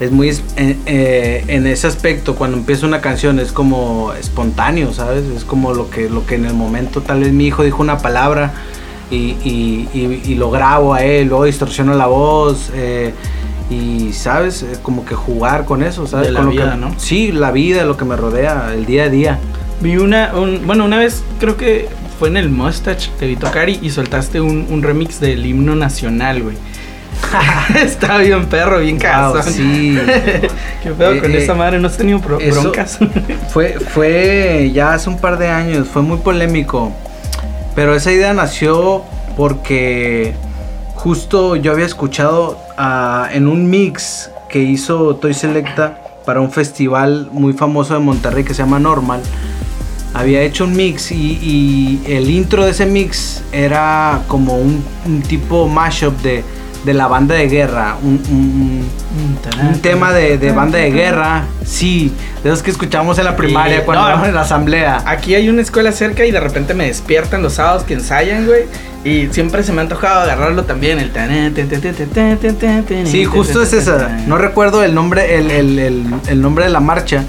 es 0.00 0.10
muy 0.10 0.30
eh, 0.30 0.76
eh, 0.86 1.44
en 1.46 1.66
ese 1.66 1.86
aspecto 1.86 2.34
cuando 2.34 2.56
empieza 2.56 2.86
una 2.86 3.00
canción 3.00 3.38
es 3.38 3.52
como 3.52 4.12
espontáneo, 4.14 4.92
¿sabes? 4.92 5.24
Es 5.36 5.44
como 5.44 5.74
lo 5.74 5.90
que, 5.90 6.08
lo 6.08 6.24
que 6.26 6.36
en 6.36 6.46
el 6.46 6.54
momento 6.54 7.02
tal 7.02 7.20
vez 7.20 7.32
mi 7.32 7.46
hijo 7.46 7.62
dijo 7.62 7.82
una 7.82 7.98
palabra 7.98 8.52
y, 9.10 9.36
y- 9.44 9.88
y- 9.92 10.22
y 10.24 10.34
lo 10.36 10.50
grabo 10.50 10.94
a 10.94 11.04
él, 11.04 11.28
luego 11.28 11.44
distorsiono 11.44 11.94
la 11.94 12.06
voz 12.06 12.70
eh, 12.74 13.12
y, 13.70 14.12
¿sabes? 14.12 14.64
Como 14.82 15.04
que 15.04 15.14
jugar 15.14 15.64
con 15.64 15.82
eso, 15.82 16.06
¿sabes? 16.06 16.28
De 16.28 16.32
la 16.32 16.40
Con 16.40 16.46
lo 16.46 16.52
vida, 16.52 16.70
que- 16.72 16.76
¿no? 16.78 16.94
Sí, 16.98 17.30
la 17.30 17.50
vida, 17.52 17.84
lo 17.84 17.96
que 17.96 18.04
me 18.04 18.16
rodea, 18.16 18.72
el 18.74 18.86
día 18.86 19.04
a 19.04 19.08
día. 19.10 19.38
Vi 19.82 19.96
una, 19.98 20.32
un- 20.34 20.66
bueno, 20.66 20.84
una 20.84 20.98
vez 20.98 21.22
creo 21.38 21.56
que 21.56 21.88
fue 22.18 22.28
en 22.28 22.36
el 22.36 22.48
Mustache, 22.50 23.10
te 23.18 23.26
vi 23.26 23.36
tocar 23.36 23.68
y, 23.68 23.78
y 23.82 23.90
soltaste 23.90 24.40
un, 24.40 24.66
un 24.70 24.82
remix 24.82 25.20
del 25.20 25.44
himno 25.44 25.74
nacional, 25.76 26.42
güey. 26.42 26.56
Está 27.82 28.18
bien 28.18 28.46
perro, 28.46 28.78
bien 28.80 28.98
Wow, 28.98 29.34
cazón. 29.34 29.52
sí. 29.52 29.98
¿Qué 30.82 30.90
pedo 30.90 31.12
Eh, 31.12 31.20
con 31.20 31.32
eh, 31.32 31.38
esa 31.38 31.54
madre? 31.54 31.78
¿No 31.78 31.86
has 31.88 31.96
tenido 31.96 32.18
broncas? 32.18 32.98
Fue, 33.52 33.78
fue 33.80 34.70
ya 34.72 34.94
hace 34.94 35.08
un 35.08 35.18
par 35.18 35.38
de 35.38 35.48
años, 35.48 35.88
fue 35.88 36.02
muy 36.02 36.18
polémico. 36.18 36.92
Pero 37.74 37.94
esa 37.94 38.12
idea 38.12 38.32
nació 38.34 39.04
porque 39.36 40.34
justo 40.94 41.56
yo 41.56 41.72
había 41.72 41.86
escuchado 41.86 42.58
ah, 42.76 43.28
en 43.32 43.48
un 43.48 43.70
mix 43.70 44.30
que 44.48 44.58
hizo 44.60 45.16
Toy 45.16 45.34
Selecta 45.34 45.98
para 46.26 46.40
un 46.40 46.50
festival 46.50 47.28
muy 47.32 47.52
famoso 47.52 47.94
de 47.94 48.00
Monterrey 48.00 48.44
que 48.44 48.54
se 48.54 48.62
llama 48.62 48.78
Normal. 48.78 49.20
Había 50.12 50.42
hecho 50.42 50.64
un 50.64 50.74
mix 50.76 51.12
y, 51.12 51.38
y 51.40 52.02
el 52.12 52.28
intro 52.30 52.64
de 52.64 52.72
ese 52.72 52.84
mix 52.86 53.42
era 53.52 54.20
como 54.26 54.56
un, 54.58 54.82
un 55.06 55.22
tipo 55.22 55.68
mashup 55.68 56.20
de, 56.20 56.42
de 56.84 56.94
la 56.94 57.06
banda 57.08 57.34
de 57.34 57.48
guerra. 57.48 57.96
Un, 58.02 58.20
un- 58.30 58.88
un 59.70 59.80
tema 59.80 60.12
de, 60.12 60.38
de 60.38 60.52
banda 60.52 60.78
de 60.78 60.90
guerra, 60.90 61.44
sí, 61.64 62.12
de 62.44 62.50
los 62.50 62.62
que 62.62 62.70
escuchamos 62.70 63.18
en 63.18 63.24
la 63.24 63.36
primaria 63.36 63.78
Y- 63.78 63.84
cuando 63.84 64.04
no. 64.04 64.08
íbamos 64.10 64.28
en 64.28 64.34
la 64.34 64.42
asamblea. 64.42 65.02
Aquí 65.06 65.34
hay 65.34 65.48
una 65.48 65.62
escuela 65.62 65.92
cerca 65.92 66.24
y 66.24 66.30
de 66.30 66.40
repente 66.40 66.72
me 66.74 66.86
despiertan 66.86 67.42
los 67.42 67.54
sábados 67.54 67.82
que 67.84 67.94
ensayan, 67.94 68.46
güey. 68.46 68.62
Y 69.04 69.28
siempre 69.32 69.62
se 69.62 69.72
me 69.72 69.78
ha 69.80 69.82
antojado 69.82 70.20
agarrarlo 70.20 70.64
también, 70.64 70.98
el... 70.98 71.10
Sí, 73.06 73.24
justo 73.24 73.62
es 73.62 73.72
esa. 73.72 74.08
No 74.26 74.36
recuerdo 74.38 74.82
el 74.82 74.94
nombre, 74.94 75.36
el, 75.36 75.50
el- 75.50 75.78
el- 75.78 76.04
el 76.28 76.40
nombre 76.42 76.64
de 76.66 76.70
la 76.70 76.80
marcha, 76.80 77.24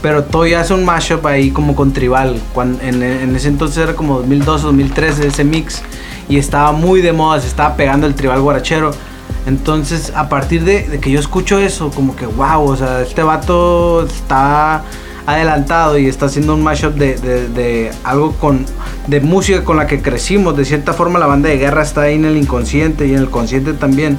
pero 0.00 0.24
Toy 0.24 0.54
hace 0.54 0.74
un 0.74 0.84
mashup 0.84 1.26
ahí 1.26 1.50
como 1.50 1.74
con 1.74 1.92
tribal. 1.92 2.40
Cuando, 2.54 2.82
en, 2.82 3.02
en 3.02 3.34
ese 3.36 3.48
entonces 3.48 3.78
era 3.82 3.94
como 3.94 4.18
2012, 4.18 4.64
2013 4.64 5.26
ese 5.26 5.44
mix 5.44 5.82
y 6.28 6.36
estaba 6.38 6.72
muy 6.72 7.00
de 7.00 7.12
moda, 7.12 7.40
se 7.40 7.48
estaba 7.48 7.74
pegando 7.76 8.06
el 8.06 8.14
tribal 8.14 8.40
guarachero. 8.40 8.90
Entonces, 9.46 10.12
a 10.14 10.28
partir 10.28 10.64
de, 10.64 10.98
que 11.00 11.10
yo 11.10 11.20
escucho 11.20 11.58
eso, 11.58 11.90
como 11.90 12.14
que 12.14 12.26
wow, 12.26 12.62
o 12.68 12.76
sea, 12.76 13.00
este 13.02 13.22
vato 13.22 14.04
está 14.04 14.82
adelantado 15.26 15.98
y 15.98 16.06
está 16.06 16.26
haciendo 16.26 16.54
un 16.54 16.62
mashup 16.62 16.94
de, 16.94 17.16
de- 17.16 17.48
de 17.48 17.90
algo 18.04 18.32
con 18.32 18.64
de 19.06 19.20
música 19.20 19.64
con 19.64 19.76
la 19.76 19.86
que 19.86 20.00
crecimos. 20.02 20.56
De 20.56 20.64
cierta 20.64 20.92
forma, 20.92 21.18
la 21.18 21.26
banda 21.26 21.48
de 21.48 21.56
guerra 21.58 21.82
está 21.82 22.02
ahí 22.02 22.14
en 22.16 22.24
el 22.26 22.36
inconsciente 22.36 23.06
y 23.06 23.12
en 23.12 23.18
el 23.18 23.30
consciente 23.30 23.72
también. 23.72 24.18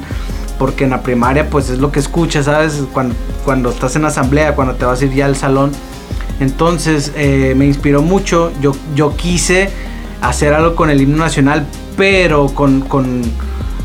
Porque 0.58 0.84
en 0.84 0.90
la 0.90 1.02
primaria, 1.04 1.50
pues 1.50 1.70
es 1.70 1.80
lo 1.80 1.92
que 1.92 2.00
escuchas, 2.00 2.46
¿sabes? 2.46 2.82
Cuando, 2.94 3.16
cuando 3.46 3.70
estás 3.70 3.96
en 3.96 4.06
asamblea, 4.06 4.56
cuando 4.56 4.76
te 4.76 4.86
vas 4.86 5.02
a 5.02 5.06
ir 5.06 5.14
ya 5.14 5.26
al 5.26 5.36
salón. 5.36 5.72
Entonces 6.40 7.12
eh, 7.16 7.54
me 7.56 7.66
inspiró 7.66 8.02
mucho. 8.02 8.52
Yo, 8.62 8.74
yo 8.96 9.16
quise 9.16 9.70
hacer 10.22 10.54
algo 10.54 10.76
con 10.76 10.90
el 10.90 11.02
himno 11.02 11.18
nacional, 11.18 11.66
pero 12.00 12.48
con, 12.48 12.80
con 12.82 13.22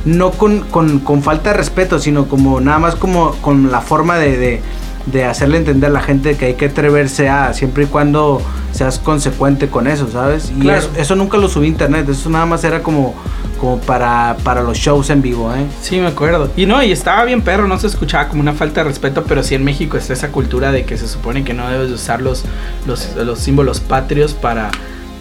no 0.05 0.31
con, 0.31 0.61
con- 0.61 1.01
con 1.01 1.23
falta 1.23 1.51
de 1.51 1.57
respeto, 1.57 1.99
sino 1.99 2.27
como 2.29 2.61
nada 2.61 2.79
más 2.79 2.95
como 2.95 3.33
con 3.43 3.71
la 3.73 3.81
forma 3.81 4.17
de, 4.19 4.37
de- 4.39 4.63
de 5.07 5.25
hacerle 5.27 5.59
entender 5.59 5.91
a 5.91 5.93
la 5.93 6.01
gente 6.01 6.35
que 6.37 6.47
hay 6.47 6.55
que 6.55 6.65
atreverse 6.67 7.29
a, 7.29 7.53
siempre 7.53 7.85
y 7.85 7.87
cuando 7.89 8.41
seas 8.73 8.99
consecuente 8.99 9.69
con 9.69 9.87
eso, 9.87 10.09
¿sabes? 10.11 10.51
Y 10.57 10.61
Claro. 10.61 10.79
eso, 10.79 10.91
eso 10.97 11.15
nunca 11.17 11.37
lo 11.37 11.49
subí 11.51 11.67
a 11.67 11.69
internet, 11.69 12.09
eso 12.09 12.31
nada 12.31 12.47
más 12.47 12.65
era 12.65 12.83
como, 12.83 13.15
como 13.61 13.79
para, 13.81 14.37
para 14.45 14.63
los 14.63 14.79
shows 14.79 15.11
en 15.11 15.21
vivo, 15.21 15.53
¿eh? 15.55 15.67
Sí, 15.83 15.99
me 16.01 16.07
acuerdo. 16.07 16.51
Y 16.57 16.65
no, 16.65 16.83
y 16.83 16.91
estaba 16.91 17.25
bien 17.25 17.43
perro, 17.43 17.69
no 17.69 17.79
se 17.79 17.87
escuchaba 17.89 18.29
como 18.29 18.41
una 18.41 18.55
falta 18.55 18.83
de 18.83 18.89
respeto, 18.89 19.25
pero 19.29 19.43
sí 19.43 19.55
en 19.55 19.65
México 19.65 19.99
está 19.99 20.15
esa 20.15 20.29
cultura 20.33 20.73
de 20.73 20.85
que 20.87 20.97
se 20.97 21.07
supone 21.07 21.45
que 21.45 21.53
no 21.53 21.69
debes 21.69 21.89
de 21.89 21.95
usar 21.97 22.23
los, 22.23 22.45
los, 22.87 23.15
los 23.17 23.39
símbolos 23.39 23.81
patrios 23.81 24.33
para, 24.33 24.71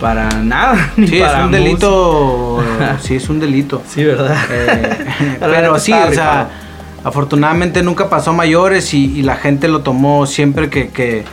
para 0.03 0.29
nada. 0.43 0.91
Ni 0.97 1.07
Sí, 1.07 1.21
es 1.21 1.31
un 1.33 1.49
delito, 1.51 2.61
sí, 3.01 3.15
es 3.15 3.29
un 3.29 3.39
delito. 3.39 3.81
Sí, 3.87 4.03
¿verdad? 4.03 4.35
Eh, 4.51 5.05
pero 5.39 5.79
sí, 5.79 5.93
o 5.93 6.11
sea, 6.13 6.49
afortunadamente 7.05 7.81
nunca 7.83 8.09
pasó 8.09 8.31
a 8.31 8.33
mayores 8.33 8.93
y, 8.93 9.17
y 9.17 9.21
la 9.21 9.37
gente 9.37 9.69
lo 9.69 9.79
tomó 9.79 10.25
siempre 10.25 10.69
que, 10.69 10.89
que- 10.89 11.23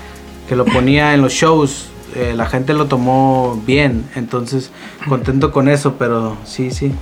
que 0.49 0.55
lo 0.57 0.65
ponía 0.65 1.15
en 1.15 1.21
los 1.23 1.33
shows. 1.33 1.89
eh, 2.15 2.33
la 2.37 2.47
gente 2.47 2.73
lo 2.75 2.87
tomó 2.87 3.61
bien, 3.67 4.05
entonces 4.17 4.71
contento 5.09 5.51
con 5.53 5.69
eso, 5.69 5.95
pero 5.99 6.37
sí, 6.45 6.71
sí. 6.71 6.93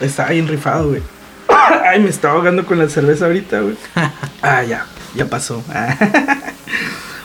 Estaba 0.00 0.30
bien 0.30 0.46
rifado, 0.48 0.88
güey. 0.90 1.02
Ay, 1.90 2.00
me 2.00 2.08
estaba 2.10 2.34
ahogando 2.34 2.64
con 2.66 2.78
la 2.78 2.88
cerveza 2.88 3.26
ahorita, 3.26 3.60
güey. 3.60 3.76
Ah, 4.42 4.62
ya, 4.62 4.86
ya 5.16 5.26
pasó. 5.26 5.62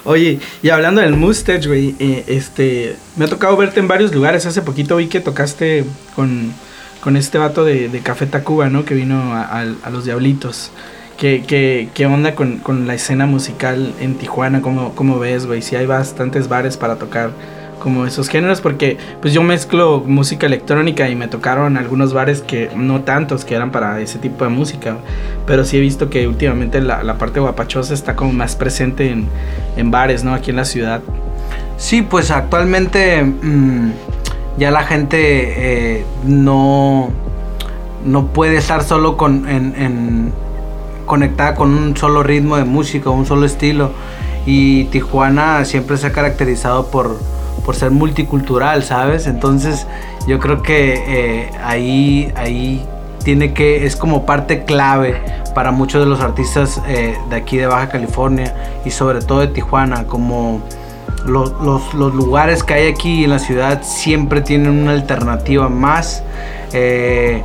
Oye, 0.03 0.39
y 0.63 0.69
hablando 0.69 1.01
del 1.01 1.15
Mustache, 1.15 1.67
güey, 1.67 1.95
eh, 1.99 2.23
este, 2.27 2.95
me 3.17 3.25
ha 3.25 3.27
tocado 3.27 3.55
verte 3.55 3.79
en 3.79 3.87
varios 3.87 4.13
lugares. 4.13 4.45
Hace 4.45 4.61
poquito 4.61 4.97
vi 4.97 5.07
que 5.07 5.19
tocaste 5.19 5.85
con, 6.15 6.53
con 7.01 7.17
este 7.17 7.37
vato 7.37 7.63
de, 7.63 7.89
de 7.89 7.99
Café 7.99 8.25
Tacuba, 8.25 8.69
¿no? 8.69 8.83
Que 8.83 8.95
vino 8.95 9.33
a, 9.33 9.61
a 9.61 9.89
Los 9.89 10.05
Diablitos. 10.05 10.71
¿Qué, 11.21 11.43
qué, 11.45 11.89
qué 11.93 12.07
onda 12.07 12.33
con, 12.33 12.57
con, 12.57 12.87
la 12.87 12.95
escena 12.95 13.27
musical 13.27 13.93
en 13.99 14.15
Tijuana? 14.15 14.63
¿Cómo, 14.63 14.95
cómo 14.95 15.19
ves, 15.19 15.45
güey? 15.45 15.61
Si 15.61 15.75
hay 15.75 15.85
bastantes 15.85 16.47
bares 16.47 16.77
para 16.77 16.95
tocar 16.95 17.29
como 17.81 18.05
esos 18.05 18.29
géneros 18.29 18.61
porque 18.61 18.97
pues 19.21 19.33
yo 19.33 19.41
mezclo 19.43 20.03
música 20.05 20.45
electrónica 20.45 21.09
y 21.09 21.15
me 21.15 21.27
tocaron 21.27 21.75
algunos 21.75 22.13
bares 22.13 22.41
que 22.41 22.69
no 22.75 23.01
tantos 23.01 23.43
que 23.43 23.55
eran 23.55 23.71
para 23.71 23.99
ese 23.99 24.19
tipo 24.19 24.43
de 24.45 24.51
música 24.51 24.97
pero 25.45 25.65
sí 25.65 25.77
he 25.77 25.79
visto 25.81 26.09
que 26.09 26.27
últimamente 26.27 26.79
la, 26.79 27.17
parte 27.17 27.39
guapachosa 27.39 27.93
está 27.93 28.15
como 28.15 28.31
más 28.31 28.55
presente 28.55 29.09
en, 29.09 29.27
en, 29.75 29.91
bares 29.91 30.23
no 30.23 30.33
aquí 30.33 30.51
en 30.51 30.55
la 30.55 30.65
ciudad. 30.65 31.01
Sí 31.77 32.01
pues 32.03 32.31
actualmente 32.31 33.23
mmm, 33.23 33.89
ya 34.57 34.71
la 34.71 34.83
gente 34.83 35.97
eh, 35.97 36.05
no 36.23 37.09
no 38.05 38.27
puede 38.27 38.57
estar 38.57 38.83
solo 38.83 39.17
con 39.17 39.47
en, 39.49 40.31
conectada 41.05 41.55
con 41.55 41.73
un 41.73 41.97
solo 41.97 42.23
ritmo 42.23 42.57
de 42.57 42.63
música 42.63 43.09
un 43.09 43.25
solo 43.25 43.45
estilo. 43.45 43.91
Y 44.45 44.85
Tijuana 44.85 45.65
siempre 45.65 45.97
se 45.97 46.07
ha 46.07 46.11
caracterizado 46.11 46.87
por 46.87 47.19
por 47.65 47.75
ser 47.75 47.91
multicultural, 47.91 48.83
¿sabes? 48.83 49.27
Entonces 49.27 49.87
yo 50.27 50.39
creo 50.39 50.61
que 50.61 51.03
eh, 51.07 51.51
ahí, 51.63 52.31
ahí 52.35 52.85
tiene 53.23 53.53
que, 53.53 53.85
es 53.85 53.95
como 53.95 54.25
parte 54.25 54.63
clave 54.63 55.21
para 55.53 55.71
muchos 55.71 56.01
de 56.03 56.09
los 56.09 56.21
artistas 56.21 56.81
eh, 56.87 57.17
de 57.29 57.35
aquí 57.35 57.57
de 57.57 57.67
Baja 57.67 57.89
California 57.89 58.53
y 58.85 58.89
sobre 58.91 59.21
todo 59.21 59.39
de 59.39 59.47
Tijuana, 59.47 60.05
como 60.05 60.61
los, 61.25 61.53
los, 61.61 61.93
lugares 61.93 62.63
que 62.63 62.73
hay 62.73 62.87
aquí 62.87 63.23
en 63.23 63.29
la 63.29 63.39
ciudad 63.39 63.81
siempre 63.83 64.41
tienen 64.41 64.79
una 64.79 64.91
alternativa 64.91 65.69
más. 65.69 66.23
Eh, 66.73 67.43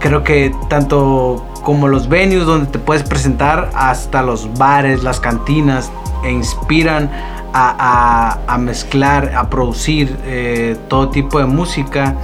creo 0.00 0.24
que 0.24 0.54
tanto 0.68 1.44
como 1.62 1.88
los 1.88 2.08
venues 2.08 2.46
donde 2.46 2.70
te 2.70 2.78
puedes 2.78 3.02
presentar 3.02 3.70
hasta 3.74 4.22
los 4.22 4.52
bares, 4.56 5.02
las 5.02 5.20
cantinas, 5.20 5.90
e 6.24 6.30
inspiran 6.30 7.10
a, 7.56 8.58
mezclar, 8.58 9.32
a 9.34 9.48
producir 9.48 10.16
eh, 10.24 10.76
todo 10.88 11.08
tipo 11.08 11.38
de 11.38 11.46
música. 11.46 12.14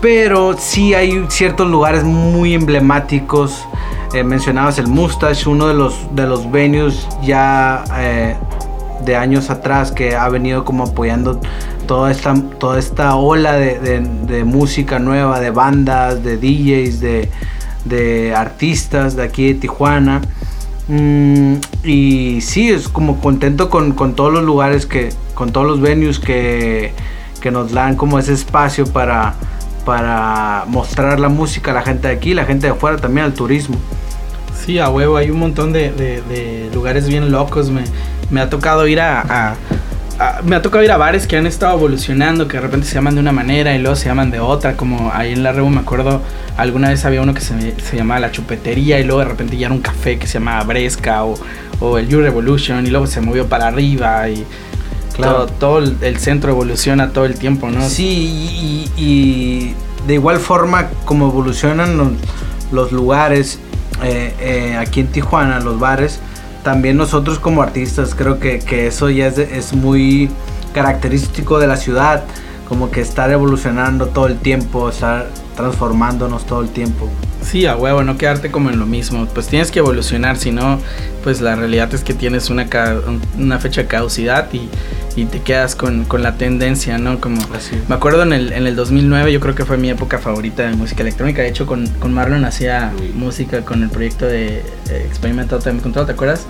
Pero 0.00 0.56
sí 0.58 0.94
hay 0.94 1.24
ciertos 1.28 1.68
lugares 1.68 2.04
muy 2.04 2.54
emblemáticos. 2.54 3.64
Eh, 4.12 4.22
mencionabas 4.22 4.78
el 4.78 4.86
Mustache, 4.86 5.48
uno 5.48 5.66
de 5.68 5.74
los, 5.74 6.14
de 6.14 6.26
los 6.26 6.50
venues 6.50 7.08
ya 7.22 7.84
eh, 7.96 8.36
de 9.04 9.16
años 9.16 9.50
atrás 9.50 9.90
que 9.90 10.14
ha 10.14 10.28
venido 10.28 10.64
como 10.64 10.84
apoyando 10.84 11.40
toda 11.86 12.10
esta, 12.10 12.34
toda 12.58 12.78
esta 12.78 13.14
ola 13.16 13.54
de, 13.54 14.44
música 14.44 14.98
nueva, 14.98 15.40
de 15.40 15.50
bandas, 15.50 16.22
de 16.22 16.36
DJs, 16.36 17.00
de, 17.00 17.30
de 17.84 18.34
artistas 18.34 19.16
de 19.16 19.22
aquí 19.22 19.52
de 19.52 19.60
Tijuana. 19.60 20.20
Mm, 20.88 21.56
y 21.82 22.40
sí, 22.40 22.70
es 22.70 22.88
como 22.88 23.20
contento 23.20 23.70
con, 23.70 23.92
con, 23.92 24.14
todos 24.14 24.32
los 24.32 24.44
lugares 24.44 24.86
que, 24.86 25.10
con 25.34 25.52
todos 25.52 25.66
los 25.66 25.80
venues 25.80 26.20
que, 26.20 26.92
que 27.40 27.50
nos 27.50 27.72
dan 27.72 27.96
como 27.96 28.18
ese 28.18 28.32
espacio 28.32 28.86
para, 28.86 29.34
para 29.84 30.64
mostrar 30.68 31.18
la 31.18 31.28
música 31.28 31.72
a 31.72 31.74
la 31.74 31.82
gente 31.82 32.08
de 32.08 32.14
aquí, 32.14 32.34
la 32.34 32.44
gente 32.44 32.66
de 32.66 32.72
afuera 32.72 32.98
también, 32.98 33.26
al 33.26 33.34
turismo. 33.34 33.76
Sí, 34.64 34.78
a 34.78 34.88
huevo, 34.88 35.16
hay 35.16 35.30
un 35.30 35.38
montón 35.38 35.72
de, 35.72 36.70
lugares 36.72 37.06
bien 37.08 37.30
locos. 37.30 37.70
Me, 37.70 37.84
me 38.30 38.40
ha 38.40 38.50
tocado 38.50 38.86
ir 38.86 39.00
a, 39.00 39.54
a, 40.18 40.40
me 40.42 40.56
ha 40.56 40.62
tocado 40.62 40.82
ir 40.84 40.90
a 40.90 40.96
bares 40.96 41.26
que 41.26 41.36
han 41.36 41.46
estado 41.46 41.76
evolucionando, 41.76 42.48
que 42.48 42.56
de 42.56 42.62
repente 42.62 42.86
se 42.86 42.94
llaman 42.94 43.14
de 43.14 43.20
una 43.20 43.32
manera 43.32 43.74
y 43.74 43.78
luego 43.78 43.96
se 43.96 44.06
llaman 44.06 44.30
de 44.30 44.40
otra, 44.40 44.76
como 44.76 45.10
ahí 45.12 45.32
en 45.32 45.42
la 45.42 45.52
Rebu 45.52 45.70
me 45.70 45.80
acuerdo 45.80 46.22
Alguna 46.56 46.88
vez 46.88 47.04
había 47.04 47.20
uno 47.20 47.34
que 47.34 47.42
se, 47.42 47.78
se, 47.78 47.96
llamaba 47.96 48.20
La 48.20 48.32
Chupetería 48.32 48.98
y 48.98 49.04
luego 49.04 49.20
de 49.20 49.26
repente 49.26 49.56
ya 49.58 49.66
era 49.66 49.74
un 49.74 49.82
café 49.82 50.18
que 50.18 50.26
se 50.26 50.34
llamaba 50.34 50.64
Bresca 50.64 51.24
o, 51.24 51.34
o 51.80 51.98
el 51.98 52.08
You 52.08 52.20
Revolution 52.20 52.86
y 52.86 52.90
luego 52.90 53.06
se 53.06 53.20
movió 53.20 53.46
para 53.46 53.66
arriba 53.66 54.28
y 54.30 54.46
claro. 55.14 55.46
todo, 55.46 55.80
todo 55.80 55.96
el, 56.00 56.16
centro 56.18 56.50
evoluciona 56.50 57.10
todo 57.10 57.26
el 57.26 57.38
tiempo, 57.38 57.68
¿no? 57.68 57.86
Sí, 57.86 58.88
y, 58.96 59.02
y 59.02 59.74
de 60.06 60.14
igual 60.14 60.38
forma 60.38 60.88
como 61.04 61.28
evolucionan 61.28 61.98
los, 61.98 62.08
los 62.72 62.92
lugares 62.92 63.58
eh, 64.02 64.34
eh, 64.40 64.76
aquí 64.78 65.00
en 65.00 65.08
Tijuana, 65.08 65.60
los 65.60 65.78
bares, 65.78 66.20
también 66.66 66.96
nosotros 66.96 67.38
como 67.38 67.62
artistas 67.62 68.12
creo 68.16 68.40
que, 68.40 68.58
que 68.58 68.88
eso 68.88 69.08
ya 69.08 69.28
es, 69.28 69.38
es 69.38 69.72
muy 69.72 70.28
característico 70.74 71.60
de 71.60 71.68
la 71.68 71.76
ciudad, 71.76 72.24
como 72.68 72.90
que 72.90 73.02
estar 73.02 73.30
evolucionando 73.30 74.08
todo 74.08 74.26
el 74.26 74.40
tiempo, 74.40 74.88
estar 74.88 75.28
transformándonos 75.54 76.44
todo 76.44 76.62
el 76.62 76.70
tiempo. 76.70 77.08
Sí, 77.46 77.64
a 77.64 77.76
huevo, 77.76 78.02
no 78.02 78.18
quedarte 78.18 78.50
como 78.50 78.70
en 78.70 78.78
lo 78.80 78.86
mismo. 78.86 79.26
Pues 79.26 79.46
tienes 79.46 79.70
que 79.70 79.78
evolucionar, 79.78 80.36
si 80.36 80.50
no, 80.50 80.80
pues 81.22 81.40
la 81.40 81.54
realidad 81.54 81.94
es 81.94 82.02
que 82.02 82.12
tienes 82.12 82.50
una, 82.50 82.66
una 83.38 83.58
fecha 83.60 83.82
de 83.82 83.86
caducidad 83.86 84.52
y, 84.52 84.68
y 85.14 85.26
te 85.26 85.40
quedas 85.42 85.76
con, 85.76 86.04
con, 86.06 86.24
la 86.24 86.36
tendencia, 86.36 86.98
¿no? 86.98 87.20
Como 87.20 87.40
Así. 87.54 87.80
me 87.88 87.94
acuerdo 87.94 88.24
en 88.24 88.32
el, 88.32 88.52
en 88.52 88.66
el 88.66 88.74
2009, 88.74 89.32
yo 89.32 89.38
creo 89.38 89.54
que 89.54 89.64
fue 89.64 89.76
mi 89.76 89.88
época 89.90 90.18
favorita 90.18 90.64
de 90.64 90.74
música 90.74 91.02
electrónica. 91.02 91.42
De 91.42 91.48
hecho, 91.48 91.66
con, 91.66 91.86
con 91.86 92.12
Marlon 92.12 92.44
hacía 92.44 92.92
sí. 92.98 93.12
música 93.14 93.60
con 93.64 93.84
el 93.84 93.90
proyecto 93.90 94.26
de 94.26 94.58
eh, 94.90 95.06
Experimental 95.06 95.62
Time 95.62 95.80
Control, 95.80 96.04
¿te 96.04 96.12
acuerdas? 96.12 96.46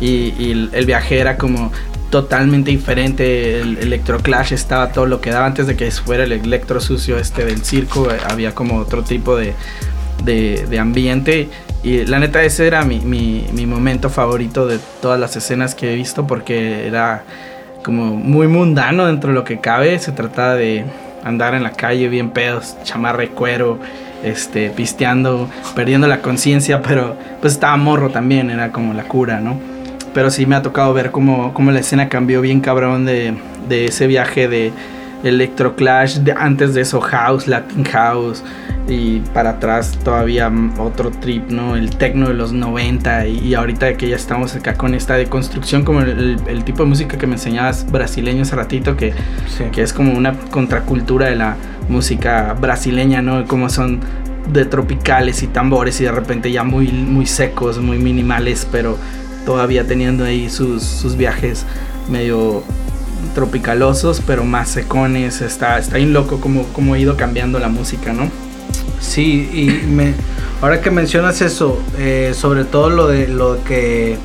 Y, 0.00 0.34
y 0.36 0.50
el, 0.50 0.70
el 0.72 0.86
viaje 0.86 1.20
era 1.20 1.38
como 1.38 1.70
totalmente 2.10 2.72
diferente. 2.72 3.60
El 3.60 3.78
Electroclash 3.78 4.52
estaba 4.52 4.90
todo 4.90 5.06
lo 5.06 5.20
que 5.20 5.30
daba 5.30 5.46
antes 5.46 5.68
de 5.68 5.76
que 5.76 5.88
fuera 5.92 6.24
el 6.24 6.32
electro 6.32 6.80
sucio 6.80 7.16
este 7.16 7.44
del 7.44 7.64
circo. 7.64 8.10
Eh, 8.10 8.18
había 8.28 8.56
como 8.56 8.78
otro 8.78 9.04
tipo 9.04 9.36
de, 9.36 9.54
de, 10.24 10.66
de 10.68 10.78
ambiente. 10.78 11.48
Y 11.82 12.04
la 12.04 12.18
neta, 12.18 12.42
ese 12.42 12.66
era 12.66 12.84
mi, 12.84 13.00
mi, 13.00 13.46
mi, 13.52 13.66
momento 13.66 14.08
favorito 14.08 14.66
de 14.66 14.78
todas 15.00 15.18
las 15.18 15.36
escenas 15.36 15.74
que 15.74 15.92
he 15.92 15.96
visto 15.96 16.26
porque 16.26 16.86
era 16.86 17.24
como 17.84 18.16
muy 18.16 18.46
mundano 18.46 19.06
dentro 19.06 19.30
de 19.30 19.34
lo 19.34 19.44
que 19.44 19.58
cabe. 19.58 19.98
Se 19.98 20.12
trataba 20.12 20.54
de 20.54 20.84
andar 21.24 21.54
en 21.54 21.62
la 21.62 21.72
calle 21.72 22.08
bien 22.08 22.30
pedos, 22.30 22.76
chamarra 22.84 23.26
cuero, 23.28 23.78
este, 24.22 24.70
pisteando, 24.70 25.48
perdiendo 25.74 26.06
la 26.06 26.20
conciencia, 26.20 26.82
pero 26.82 27.16
pues 27.40 27.54
estaba 27.54 27.76
morro 27.76 28.10
también, 28.10 28.50
era 28.50 28.70
como 28.70 28.94
la 28.94 29.04
cura, 29.04 29.40
¿no? 29.40 29.72
pero 30.14 30.30
sí 30.30 30.46
me 30.46 30.54
ha 30.56 30.62
tocado 30.62 30.92
ver 30.92 31.10
cómo, 31.10 31.52
cómo 31.54 31.70
la 31.70 31.80
escena 31.80 32.08
cambió 32.08 32.40
bien 32.40 32.60
cabrón 32.60 33.04
de, 33.04 33.34
de 33.68 33.86
ese 33.86 34.06
viaje 34.06 34.48
de 34.48 34.72
Electroclash, 35.22 36.18
de, 36.18 36.32
antes 36.32 36.74
de 36.74 36.80
eso 36.82 37.00
House, 37.00 37.46
Latin 37.46 37.84
House 37.84 38.42
y 38.88 39.20
para 39.32 39.50
atrás 39.50 39.96
todavía 40.02 40.50
otro 40.78 41.10
trip, 41.10 41.50
¿no? 41.50 41.76
El 41.76 41.96
techno 41.96 42.28
de 42.28 42.34
los 42.34 42.52
90 42.52 43.28
y, 43.28 43.38
y 43.38 43.54
ahorita 43.54 43.96
que 43.96 44.08
ya 44.08 44.16
estamos 44.16 44.54
acá 44.56 44.74
con 44.74 44.94
esta 44.94 45.14
deconstrucción 45.14 45.84
como 45.84 46.00
el, 46.00 46.64
tipo 46.64 46.82
de 46.82 46.88
música 46.88 47.16
que 47.16 47.26
me 47.26 47.34
enseñabas 47.34 47.90
brasileño 47.90 48.42
hace 48.42 48.56
ratito 48.56 48.96
que, 48.96 49.12
sí. 49.46 49.64
que 49.70 49.82
es 49.82 49.92
como 49.92 50.12
una 50.12 50.34
contracultura 50.50 51.28
de 51.28 51.36
la 51.36 51.56
música 51.88 52.54
brasileña, 52.60 53.22
¿no? 53.22 53.44
Como 53.46 53.68
son 53.68 54.00
de 54.52 54.64
tropicales 54.64 55.42
y 55.42 55.46
tambores 55.46 56.00
y 56.00 56.04
de 56.04 56.12
repente 56.12 56.50
ya 56.50 56.64
muy, 56.64 56.88
muy 56.88 57.26
secos, 57.26 57.78
muy 57.78 57.98
minimales, 57.98 58.66
pero 58.70 58.98
todavía 59.46 59.86
teniendo 59.86 60.24
ahí 60.24 60.50
sus, 60.50 60.82
sus 60.82 61.16
viajes 61.16 61.64
medio 62.08 62.64
tropicalosos, 63.34 64.22
pero 64.26 64.44
más 64.44 64.68
secones. 64.68 65.40
Está, 65.40 65.78
está 65.78 65.96
bien 65.96 66.12
loco 66.12 66.40
como, 66.40 66.64
como 66.68 66.94
ha 66.94 66.98
ido 66.98 67.16
cambiando 67.16 67.58
la 67.58 67.68
música, 67.68 68.12
¿no? 68.12 68.30
Sí, 69.00 69.50
y 69.52 69.86
me, 69.86 70.14
ahora 70.60 70.80
que 70.80 70.90
mencionas 70.90 71.40
eso, 71.40 71.78
eh, 71.98 72.32
sobre 72.34 72.64
todo 72.64 72.90
lo 72.90 73.08
de 73.08 73.28
lo 73.28 73.62
que 73.64 74.16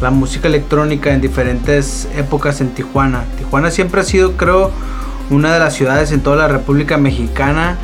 la 0.00 0.10
música 0.10 0.48
electrónica 0.48 1.12
en 1.12 1.20
diferentes 1.20 2.08
épocas 2.16 2.60
en 2.60 2.70
Tijuana. 2.70 3.24
Tijuana 3.36 3.70
siempre 3.70 4.00
ha 4.00 4.04
sido, 4.04 4.36
creo, 4.36 4.70
una 5.30 5.52
de 5.52 5.58
las 5.58 5.74
ciudades 5.74 6.12
en 6.12 6.20
toda 6.20 6.36
la 6.36 6.48
República 6.48 6.98
Mexicana 6.98 7.78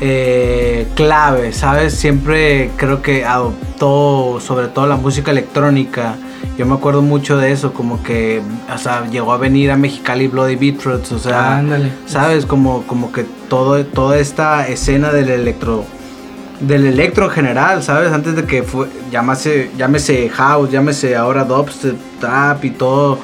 eh, 0.00 0.86
clave, 0.94 1.52
¿sabes? 1.52 1.94
Siempre 1.94 2.70
creo 2.76 3.02
que 3.02 3.24
adoptó 3.24 4.38
sobre 4.40 4.68
todo 4.68 4.86
la 4.86 4.96
música 4.96 5.30
electrónica. 5.30 6.16
Yo 6.58 6.66
me 6.66 6.74
acuerdo 6.74 7.02
mucho 7.02 7.36
de 7.36 7.52
eso, 7.52 7.72
como 7.72 8.02
que, 8.02 8.40
o 8.72 8.78
sea, 8.78 9.06
llegó 9.10 9.32
a 9.32 9.38
venir 9.38 9.70
a 9.70 9.76
Mexicali 9.76 10.26
Bloody 10.26 10.56
Beetroots, 10.56 11.12
o 11.12 11.18
sea, 11.18 11.58
Ándale. 11.58 11.92
¿sabes? 12.06 12.46
Como, 12.46 12.82
como 12.86 13.12
que 13.12 13.24
todo, 13.48 13.84
toda 13.84 14.18
esta 14.18 14.66
escena 14.66 15.12
del 15.12 15.28
electro, 15.28 15.84
del 16.60 16.86
electro 16.86 17.26
en 17.26 17.30
general, 17.30 17.82
¿sabes? 17.82 18.12
Antes 18.12 18.36
de 18.36 18.44
que 18.44 18.62
fue, 18.62 18.88
llámese, 19.10 19.70
llámese 19.76 20.30
house, 20.30 20.70
llámese 20.70 21.14
ahora 21.14 21.44
dubstep, 21.44 21.96
trap 22.20 22.64
y 22.64 22.70
todo 22.70 23.18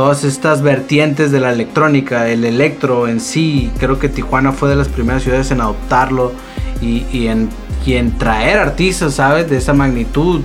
todas 0.00 0.24
estas 0.24 0.62
vertientes 0.62 1.30
de 1.30 1.40
la 1.40 1.52
electrónica, 1.52 2.26
el 2.26 2.46
electro 2.46 3.06
en 3.06 3.20
sí, 3.20 3.70
creo 3.78 3.98
que 3.98 4.08
Tijuana 4.08 4.50
fue 4.52 4.70
de 4.70 4.76
las 4.76 4.88
primeras 4.88 5.22
ciudades 5.22 5.50
en 5.50 5.60
adoptarlo 5.60 6.32
y, 6.80 7.04
y, 7.12 7.26
en, 7.26 7.50
y 7.84 7.96
en, 7.96 8.16
traer 8.16 8.60
artistas, 8.60 9.12
¿sabes? 9.12 9.50
De 9.50 9.58
esa 9.58 9.74
magnitud. 9.74 10.40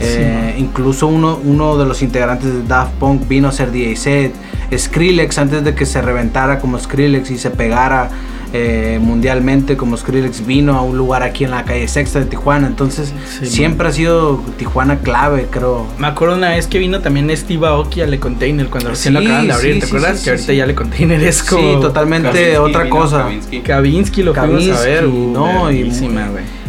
Eh, 0.00 0.54
incluso 0.56 1.08
uno, 1.08 1.38
uno 1.44 1.76
de 1.76 1.84
los 1.84 2.00
integrantes 2.00 2.50
de 2.50 2.62
Daft 2.62 2.94
Punk 2.94 3.28
vino 3.28 3.48
a 3.48 3.52
ser 3.52 3.70
DJ 3.70 3.96
set. 3.96 4.34
Skrillex 4.74 5.36
antes 5.36 5.62
de 5.62 5.74
que 5.74 5.84
se 5.84 6.00
reventara 6.00 6.58
como 6.58 6.78
Skrillex 6.78 7.30
y 7.30 7.36
se 7.36 7.50
pegara 7.50 8.08
eh, 8.52 8.98
mundialmente 9.02 9.76
como 9.76 9.96
Skrillex 9.96 10.46
vino 10.46 10.76
a 10.76 10.82
un 10.82 10.96
lugar 10.96 11.22
aquí 11.22 11.44
en 11.44 11.50
la 11.50 11.64
calle 11.64 11.88
Sexta 11.88 12.20
de 12.20 12.26
Tijuana. 12.26 12.66
Entonces 12.66 13.12
Sí, 13.38 13.46
siempre 13.46 13.88
ha 13.88 13.92
sido 13.92 14.42
Tijuana 14.56 14.98
clave, 14.98 15.48
creo. 15.50 15.86
Me 15.98 16.06
acuerdo 16.06 16.36
una 16.36 16.50
vez 16.50 16.66
que 16.66 16.78
vino 16.78 17.00
también 17.00 17.34
Steve 17.36 17.66
Aoki 17.66 18.00
a 18.02 18.06
Le 18.06 18.18
Container 18.18 18.66
cuando 18.68 18.90
recién 18.90 19.14
lo 19.14 19.20
acaban 19.20 19.46
de 19.46 19.52
abrir, 19.52 19.74
sí, 19.74 19.80
¿te 19.80 19.86
acuerdas? 19.86 20.22
que 20.22 20.30
ahorita 20.30 20.52
ya 20.52 20.66
Le 20.66 20.74
Container 20.74 21.22
es 21.22 21.42
como... 21.42 21.74
Sí, 21.74 21.80
totalmente 21.80 22.28
Kavinsky 22.28 22.56
otra 22.56 22.88
cosa. 22.88 23.22
Kavinsky. 23.22 23.60
Kavinsky 23.60 24.22
lo 24.22 24.34
fuimos 24.34 24.68
a 24.68 24.80
ver. 24.82 25.00
Kavinsky, 25.00 25.18
uh, 25.18 25.32
no, 25.32 25.70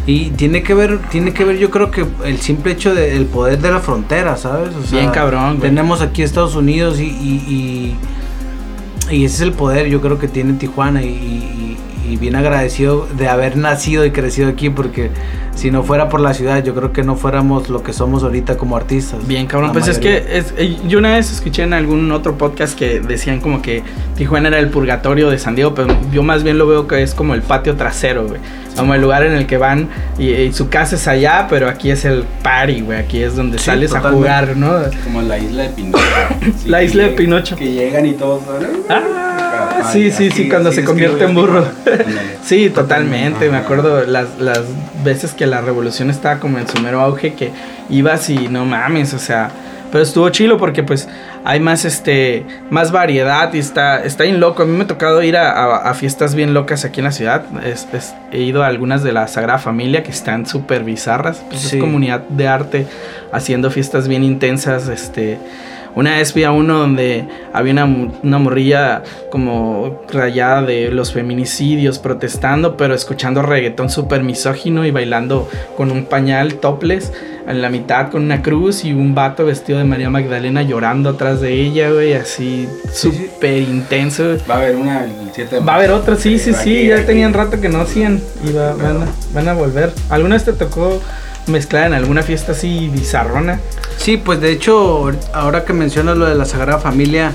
y 0.08 0.30
tiene 0.30 0.64
que 0.64 0.74
ver, 0.74 1.00
tiene 1.10 1.34
que 1.34 1.44
ver, 1.44 1.58
yo 1.58 1.70
creo 1.70 1.92
que 1.92 2.06
el 2.24 2.40
simple 2.40 2.72
hecho 2.72 2.96
del 2.96 3.26
poder 3.26 3.60
de 3.60 3.70
la 3.72 3.82
frontera, 3.82 4.38
¿sabes? 4.38 4.70
O 4.70 4.90
Bien 4.90 5.12
cabrón, 5.12 5.58
güey. 5.58 5.70
Tenemos 5.70 6.00
aquí 6.02 6.24
Estados 6.24 6.56
Unidos 6.56 7.02
y, 7.02 7.04
y, 7.04 7.44
y, 7.46 7.96
y 9.12 9.26
ese 9.26 9.36
es 9.36 9.42
el 9.42 9.54
poder, 9.54 9.88
yo 9.88 10.02
creo 10.02 10.20
que 10.20 10.28
tiene 10.28 10.54
Tijuana 10.54 11.04
y, 11.04 11.08
y- 11.10 11.78
y 12.08 12.18
bien 12.18 12.36
agradecido 12.36 13.08
de 13.18 13.28
haber 13.28 13.58
nacido 13.58 14.06
y 14.06 14.12
crecido 14.12 14.50
aquí 14.50 14.70
porque 14.70 15.12
si 15.56 15.72
no 15.72 15.82
fuera 15.84 16.08
por 16.08 16.20
la 16.22 16.34
ciudad, 16.36 16.64
yo 16.64 16.76
creo 16.76 16.94
que 16.94 17.04
no 17.04 17.16
fuéramos 17.16 17.68
lo 17.70 17.82
que 17.82 17.92
somos 17.92 18.24
ahorita 18.24 18.58
como 18.58 18.78
artistas. 18.78 19.26
Bien, 19.28 19.48
cabrón. 19.48 19.72
Pues 19.74 19.88
es 19.88 19.98
que 19.98 20.18
es- 20.38 20.54
eh, 20.56 20.78
yo 20.88 21.00
una 21.00 21.16
vez 21.16 21.32
escuché 21.32 21.64
en 21.64 21.74
algún 21.74 22.12
otro 22.12 22.38
podcast 22.38 22.78
que 22.78 23.00
decían 23.00 23.42
como 23.42 23.62
que 23.64 23.82
Tijuana 24.16 24.50
era 24.50 24.60
el 24.60 24.70
purgatorio 24.70 25.30
de 25.32 25.40
San 25.40 25.56
Diego, 25.56 25.74
pero 25.74 25.98
yo 26.12 26.22
más 26.24 26.44
bien 26.44 26.58
lo 26.60 26.68
veo 26.68 26.88
que 26.88 27.02
es 27.02 27.14
como 27.16 27.34
el 27.34 27.42
patio 27.42 27.76
trasero, 27.76 28.28
güey. 28.28 28.40
Como 28.76 28.94
el 28.94 29.02
lugar 29.02 29.24
en 29.26 29.34
el 29.34 29.48
que 29.48 29.58
van 29.58 29.90
y, 30.20 30.30
y 30.32 30.54
su 30.54 30.70
casa 30.70 30.96
es 30.96 31.08
allá, 31.08 31.48
pero 31.50 31.68
aquí 31.68 31.90
es 31.90 32.06
el 32.06 32.24
party, 32.44 32.82
güey. 32.82 33.00
Aquí 33.00 33.24
es 33.24 33.36
donde 33.36 33.58
Sí, 33.58 33.66
sales 33.66 33.96
a 33.96 34.02
jugar, 34.02 34.56
¿no? 34.56 34.72
Como 35.04 35.24
la 35.24 35.40
isla 35.40 35.64
de 35.64 35.70
Pinocho. 35.70 36.04
Sí, 36.64 36.70
La 36.70 36.84
isla 36.84 37.04
de 37.04 37.10
Pinocho. 37.10 37.56
Que 37.56 37.72
llegan 37.72 38.06
y 38.06 38.14
todos. 38.14 38.44
Ah, 38.90 39.02
Sí, 39.92 40.12
sí, 40.12 40.30
sí, 40.32 40.50
cuando 40.50 40.72
se 40.72 40.84
convierte 40.84 41.24
en 41.26 41.34
burro. 41.36 41.66
Sí, 42.44 42.70
totalmente. 42.70 43.50
Me 43.50 43.58
acuerdo 43.58 44.04
las, 44.06 44.40
las 44.40 44.62
veces 45.04 45.34
que 45.34 45.46
la 45.46 45.62
revolución 45.62 46.10
estaba 46.10 46.40
como 46.40 46.58
en 46.60 46.68
su 46.68 46.80
mero 46.82 47.02
auge, 47.02 47.34
que 47.34 47.52
ibas 47.90 48.30
y 48.30 48.48
no 48.48 48.66
mames, 48.66 49.14
o 49.14 49.20
sea. 49.20 49.50
Pero 49.90 50.04
estuvo 50.04 50.28
chilo 50.30 50.58
porque 50.58 50.84
pues 50.84 51.08
hay 51.46 51.62
más 51.62 51.86
este 51.86 52.46
más 52.70 52.92
variedad 52.92 53.54
y 53.54 53.60
está 53.60 54.04
está 54.04 54.26
bien 54.26 54.42
loco. 54.42 54.64
A 54.64 54.66
mí 54.66 54.76
me 54.76 54.84
ha 54.84 54.88
tocado 54.88 55.24
ir 55.24 55.38
a, 55.38 55.50
a- 55.52 55.90
a 55.90 55.94
fiestas 55.94 56.36
bien 56.36 56.54
locas 56.54 56.84
aquí 56.84 57.00
en 57.00 57.06
la 57.06 57.14
ciudad. 57.14 57.44
Es- 57.66 57.88
es- 57.94 58.14
he 58.34 58.40
ido 58.42 58.64
a 58.64 58.68
algunas 58.68 59.02
de 59.02 59.14
la 59.14 59.26
Sagrada 59.30 59.60
Familia 59.60 60.04
que 60.04 60.12
están 60.12 60.46
súper 60.46 60.84
bizarras. 60.84 61.38
Pues 61.48 61.62
Sí. 61.62 61.78
es 61.78 61.82
comunidad 61.82 62.24
de 62.28 62.50
arte 62.50 62.86
haciendo 63.32 63.72
fiestas 63.72 64.10
bien 64.10 64.26
intensas. 64.26 64.90
Este 64.90 65.40
una 65.98 66.16
vez 66.18 66.32
fui 66.32 66.44
a 66.44 66.52
uno 66.52 66.78
donde 66.80 67.26
había 67.54 67.74
una, 67.74 67.86
una 68.24 68.38
morrilla 68.38 69.04
como 69.32 70.02
rayada 70.12 70.62
de 70.62 70.90
los 70.92 71.12
feminicidios 71.14 72.00
protestando, 72.00 72.78
pero 72.78 72.94
escuchando 72.94 73.42
reggaetón 73.42 73.90
súper 73.90 74.24
misógino 74.24 74.86
y 74.86 74.92
bailando 74.92 75.50
con 75.76 75.92
un 75.92 76.06
pañal 76.06 76.56
topless 76.56 77.12
en 77.48 77.62
la 77.62 77.70
mitad 77.70 78.10
con 78.12 78.24
una 78.24 78.42
cruz 78.42 78.84
y 78.84 78.92
un 78.94 79.16
vato 79.16 79.46
vestido 79.46 79.80
de 79.80 79.86
María 79.86 80.10
Magdalena 80.10 80.62
llorando 80.64 81.12
atrás 81.12 81.40
de 81.42 81.54
ella, 81.54 81.90
güey, 81.92 82.14
así 82.14 82.68
Sí, 82.92 83.10
sí. 83.12 83.28
súper 83.30 83.62
intenso. 83.62 84.38
Va 84.50 84.56
a 84.56 84.58
haber 84.58 84.76
una 84.76 85.06
el 85.06 85.12
7 85.34 85.56
de 85.56 85.62
Va 85.62 85.74
a 85.74 85.76
haber 85.78 85.90
marzo. 85.90 86.04
otra, 86.04 86.16
sí, 86.18 86.38
sí, 86.40 86.52
sí, 86.54 86.60
aquí, 86.60 86.88
ya 86.88 86.96
aquí. 86.98 87.06
tenían 87.08 87.34
rato 87.34 87.60
que 87.62 87.70
no 87.70 87.80
hacían 87.82 88.22
y 88.44 88.52
va- 88.52 88.74
van, 88.74 89.04
a, 89.04 89.08
van 89.34 89.48
a 89.48 89.54
volver. 89.54 89.94
¿Alguna 90.10 90.36
vez 90.36 90.44
te 90.46 90.54
tocó 90.54 91.02
mezclar 91.48 91.88
en 91.88 91.94
alguna 91.94 92.22
fiesta 92.22 92.52
así 92.52 92.90
bizarrona? 92.94 93.60
Sí, 94.08 94.16
pues 94.16 94.40
de 94.40 94.54
hecho, 94.54 95.12
ahora 95.34 95.66
que 95.66 95.74
mencionas 95.74 96.16
lo 96.16 96.28
de 96.28 96.36
la 96.36 96.46
Sagrada 96.46 96.80
Familia, 96.80 97.34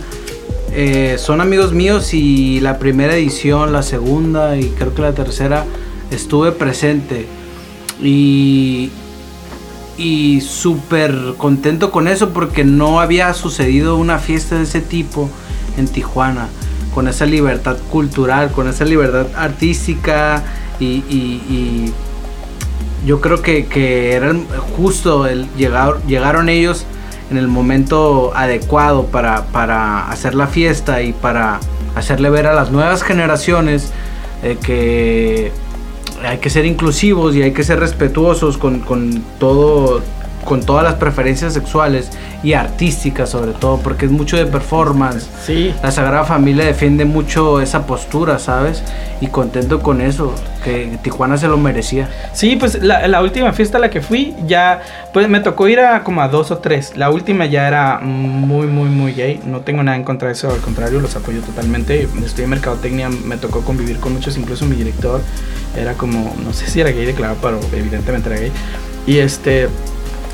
eh, 0.73 1.17
son 1.19 1.43
amigos 1.43 1.75
míos 1.75 2.15
y 2.15 2.61
la 2.61 2.79
primera 2.79 3.15
edición, 3.15 3.75
la 3.75 3.83
segunda 3.83 4.57
y 4.57 4.71
creo 4.71 4.95
que 4.95 5.03
la 5.03 5.13
tercera 5.13 5.67
estuve 6.11 6.51
presente. 6.51 7.27
Y, 8.03 8.91
y 9.99 10.41
súper 10.41 11.35
contento 11.37 11.91
con 11.91 12.09
eso 12.09 12.31
porque 12.31 12.65
no 12.65 13.01
había 13.01 13.35
sucedido 13.35 13.99
una 13.99 14.19
fiesta 14.19 14.57
de 14.57 14.63
ese 14.63 14.81
tipo 14.81 15.29
en 15.77 15.89
Tijuana, 15.89 16.49
con 16.95 17.07
esa 17.07 17.27
libertad 17.27 17.77
cultural, 17.91 18.51
con 18.51 18.67
esa 18.67 18.87
libertad 18.87 19.27
artística 19.37 20.43
y, 20.81 20.87
y- 20.87 21.43
y 21.51 21.93
yo 23.05 23.21
creo 23.21 23.43
que, 23.43 23.67
que 23.67 24.13
era 24.13 24.31
el- 24.31 24.47
justo 24.77 25.27
el 25.27 25.49
llegar, 25.57 25.97
llegaron 26.07 26.49
ellos 26.49 26.85
en 27.31 27.37
el 27.39 27.49
momento 27.49 28.33
adecuado 28.35 29.07
para, 29.07 29.45
para 29.47 30.09
hacer 30.11 30.35
la 30.35 30.47
fiesta 30.47 31.03
y 31.03 31.13
para 31.13 31.61
hacerle 31.95 32.31
ver 32.31 32.47
a 32.47 32.55
las 32.55 32.71
nuevas 32.71 33.03
generaciones 33.03 33.91
eh, 34.43 34.57
que 34.63 35.53
hay 36.27 36.39
que 36.39 36.51
ser 36.51 36.67
inclusivos 36.67 37.35
y 37.35 37.43
hay 37.43 37.53
que 37.53 37.65
ser 37.65 37.81
respetuosos 37.81 38.59
con, 38.59 38.81
con 38.81 39.23
todo 39.39 40.01
con 40.45 40.63
todas 40.63 40.85
las 40.85 40.95
preferencias 40.95 41.55
sexuales 41.55 42.11
y 42.43 42.55
artísticas 42.55 43.31
sobre 43.31 43.53
todo 43.53 43.79
porque 43.79 44.07
es 44.07 44.11
mucho 44.11 44.37
de 44.37 44.47
performance 44.47 45.29
Sí, 45.45 45.75
la 45.83 45.91
Sagrada 45.91 46.25
Familia 46.25 46.65
defiende 46.65 47.05
mucho 47.05 47.61
esa 47.61 47.87
postura, 47.87 48.39
¿sabes? 48.39 48.83
Y 49.21 49.29
contento 49.29 49.81
con 49.81 50.01
eso, 50.01 50.35
que 50.65 50.99
Tijuana 51.03 51.37
se 51.37 51.49
lo 51.49 51.57
merecía. 51.57 52.09
Sí, 52.33 52.57
pues 52.57 52.83
la, 52.83 53.07
la 53.09 53.23
última 53.23 53.53
fiesta 53.53 53.79
a 53.79 53.81
la 53.81 53.91
que 53.91 54.01
fui 54.01 54.35
ya, 54.47 54.83
pues 55.13 55.29
me 55.29 55.41
tocó 55.41 55.69
ir 55.69 55.81
a 55.81 56.03
como 56.05 56.23
a 56.23 56.29
dos 56.29 56.51
o 56.51 56.59
tres. 56.59 56.97
La 56.97 57.11
última 57.11 57.47
ya 57.47 57.67
era 57.69 57.99
muy, 58.01 58.67
muy, 58.67 58.89
muy 58.89 59.13
gay. 59.13 59.41
No 59.45 59.61
tengo 59.61 59.83
nada 59.83 59.97
en 59.97 60.05
contra 60.05 60.29
de 60.29 60.35
eso, 60.35 60.51
al 60.51 60.61
contrario, 60.61 61.01
los 61.01 61.15
apoyo 61.17 61.41
totalmente. 61.41 62.09
Estudié 62.25 62.47
mercadotecnia, 62.47 63.09
me 63.09 63.37
tocó 63.37 63.63
convivir 63.63 63.99
con 63.99 64.13
muchos, 64.15 64.37
incluso 64.37 64.65
mi 64.65 64.77
director 64.77 65.21
era 65.77 65.95
como, 65.95 66.35
no 66.45 66.53
sé 66.53 66.67
si 66.69 66.81
era 66.81 66.91
gay 66.91 67.07
declarado, 67.07 67.39
pero 67.43 67.61
evidentemente 67.73 68.29
era 68.29 68.39
gay. 68.39 68.53
Y 69.07 69.19
este... 69.19 69.69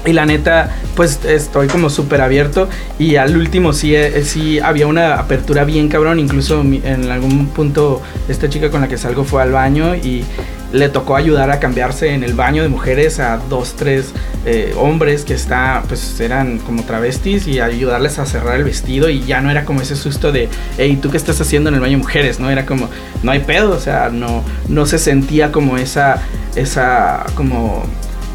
Y 0.09 0.13
la 0.13 0.25
neta, 0.25 0.75
pues 0.97 1.21
estoy 1.25 1.69
como 1.69 1.91
súper 1.91 2.21
abierto. 2.23 2.69
Y 2.99 3.17
al 3.17 3.37
último 3.37 3.73
sí, 3.73 3.95
eh, 3.95 4.23
sí 4.25 4.59
había 4.59 4.87
una 4.87 5.15
apertura 5.19 5.65
bien 5.65 5.89
cabrón. 5.89 6.19
Incluso 6.19 6.63
en 6.63 7.11
algún 7.11 7.49
punto 7.49 8.01
esta 8.29 8.49
chica 8.49 8.71
con 8.71 8.81
la 8.81 8.89
que 8.89 8.97
salgo 8.97 9.25
fue 9.25 9.43
al 9.43 9.53
baño 9.53 9.95
y 9.95 10.25
le 10.73 10.89
tocó 10.89 11.17
ayudar 11.17 11.51
a 11.51 11.61
cambiarse 11.61 12.13
en 12.13 12.23
el 12.23 12.35
baño 12.35 12.63
de 12.63 12.69
mujeres 12.69 13.21
a 13.21 13.39
dos, 13.49 13.75
tres 13.77 14.13
eh, 14.45 14.75
hombres 14.77 15.25
que 15.25 15.35
está, 15.35 15.83
pues 15.89 16.21
eran 16.21 16.59
como 16.59 16.83
travestis 16.85 17.47
y 17.47 17.61
ayudarles 17.61 18.19
a 18.19 18.27
cerrar 18.27 18.57
el 18.57 18.65
vestido 18.65 19.09
y 19.09 19.21
ya 19.23 19.41
no 19.41 19.51
era 19.51 19.65
como 19.65 19.81
ese 19.81 19.97
susto 19.97 20.31
de, 20.31 20.49
hey, 20.77 20.99
¿tú 21.01 21.11
qué 21.11 21.17
estás 21.17 21.41
haciendo 21.41 21.71
en 21.71 21.77
el 21.77 21.81
baño 21.81 21.93
de 21.93 22.03
mujeres? 22.03 22.39
No 22.39 22.51
era 22.51 22.67
como, 22.67 22.91
no 23.23 23.33
hay 23.33 23.41
pedo, 23.41 23.71
o 23.71 23.81
sea, 23.81 24.11
no, 24.11 24.45
no 24.69 24.85
se 24.85 24.99
sentía 24.99 25.53
como 25.53 25.79
esa, 25.79 26.23
esa, 26.55 27.25
como 27.35 27.85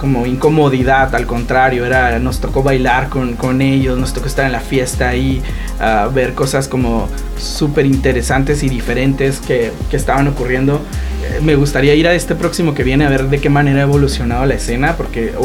como 0.04 0.26
incomodidad, 0.26 1.16
al 1.16 1.26
contrario, 1.26 1.86
era, 1.86 2.20
nos 2.20 2.42
tocó 2.42 2.62
bailar 2.62 3.08
con, 3.08 3.36
con 3.36 3.62
ellos, 3.62 3.98
nos 3.98 4.14
tocó 4.14 4.28
estar 4.28 4.46
en 4.46 4.52
la 4.52 4.60
fiesta 4.60 5.08
ahí, 5.08 5.42
ah, 5.80 6.10
ver 6.14 6.34
cosas 6.34 6.68
como 6.68 7.08
súper 7.38 7.86
interesantes 7.86 8.64
y 8.64 8.68
diferentes 8.68 9.40
que, 9.40 9.72
que 9.90 9.96
estaban 9.96 10.28
ocurriendo. 10.28 10.82
Eh, 11.24 11.40
me 11.42 11.56
gustaría 11.56 11.96
ir 11.96 12.06
a 12.06 12.14
este 12.14 12.36
próximo 12.36 12.74
que 12.74 12.84
viene 12.84 13.06
a 13.06 13.10
ver 13.10 13.30
de 13.30 13.40
qué 13.40 13.50
manera 13.50 13.80
ha 13.80 13.84
evolucionado 13.84 14.46
la 14.46 14.56
escena, 14.56 14.98
porque 14.98 15.36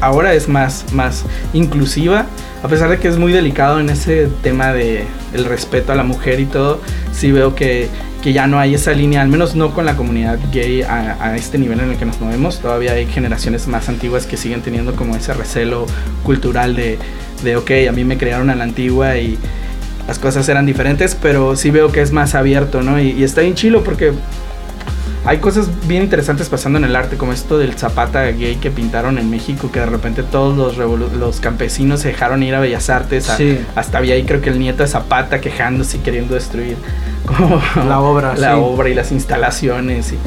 ahora 0.00 0.32
es 0.32 0.46
más, 0.46 0.84
más 0.92 1.24
inclusiva, 1.52 2.26
a 2.62 2.68
pesar 2.68 2.90
de 2.90 2.98
que 2.98 3.08
es 3.08 3.18
muy 3.18 3.32
delicado 3.32 3.80
en 3.80 3.90
ese 3.90 4.28
tema 4.44 4.72
de 4.72 5.06
el 5.34 5.44
respeto 5.44 5.90
a 5.90 5.96
la 5.96 6.04
mujer 6.04 6.38
y 6.38 6.46
todo, 6.46 6.80
sí 7.10 7.32
veo 7.32 7.56
que, 7.56 7.88
que 8.22 8.32
ya 8.32 8.46
no 8.48 8.58
hay 8.58 8.74
esa 8.74 8.92
línea, 8.92 9.22
al 9.22 9.28
menos 9.28 9.54
no 9.54 9.72
con 9.72 9.86
la 9.86 9.96
comunidad 9.96 10.38
gay 10.52 10.82
a, 10.82 11.16
a 11.24 11.36
este 11.36 11.56
nivel 11.58 11.78
en 11.80 11.90
el 11.92 11.96
que 11.96 12.04
nos 12.04 12.20
movemos. 12.20 12.58
Todavía 12.58 12.92
hay 12.92 13.06
generaciones 13.06 13.68
más 13.68 13.88
antiguas 13.88 14.26
que 14.26 14.36
siguen 14.36 14.60
teniendo 14.60 14.94
como 14.96 15.14
ese 15.14 15.32
recelo 15.34 15.86
cultural 16.24 16.74
de, 16.74 16.98
de 17.44 17.56
ok, 17.56 17.70
a 17.88 17.92
mí 17.92 18.04
me 18.04 18.18
crearon 18.18 18.50
a 18.50 18.56
la 18.56 18.64
antigua 18.64 19.16
y 19.18 19.38
las 20.08 20.18
cosas 20.18 20.48
eran 20.48 20.66
diferentes, 20.66 21.14
pero 21.14 21.54
sí 21.54 21.70
veo 21.70 21.92
que 21.92 22.00
es 22.02 22.10
más 22.12 22.34
abierto, 22.34 22.82
¿no? 22.82 23.00
Y, 23.00 23.10
y 23.12 23.22
está 23.24 23.42
bien 23.42 23.54
chilo 23.54 23.84
porque 23.84 24.12
hay 25.24 25.38
cosas 25.38 25.68
bien 25.86 26.02
interesantes 26.04 26.48
pasando 26.48 26.78
en 26.78 26.86
el 26.86 26.96
arte, 26.96 27.16
como 27.16 27.32
esto 27.32 27.58
del 27.58 27.74
Zapata 27.74 28.24
gay 28.32 28.56
que 28.56 28.70
pintaron 28.70 29.18
en 29.18 29.28
México, 29.30 29.70
que 29.70 29.80
de 29.80 29.86
repente 29.86 30.22
todos 30.22 30.76
los, 30.78 31.40
campesinos 31.40 32.00
se 32.00 32.08
dejaron 32.08 32.42
ir 32.42 32.54
a 32.54 32.60
Bellas 32.60 32.88
Artes. 32.88 33.28
a- 33.28 33.36
Sí. 33.36 33.58
Hasta 33.76 33.98
había 33.98 34.14
ahí 34.14 34.24
creo 34.24 34.40
que 34.40 34.48
el 34.50 34.58
nieto 34.58 34.82
de 34.82 34.88
Zapata 34.88 35.40
quejándose 35.40 35.98
y 35.98 36.00
queriendo 36.00 36.34
destruir 36.34 36.76
como 37.36 37.60
La 37.86 38.00
obra, 38.00 38.34
la 38.36 38.54
sí. 38.54 38.60
obra 38.60 38.88
y 38.88 38.94
las 38.94 39.12
instalaciones. 39.12 40.12
Y, 40.12 40.18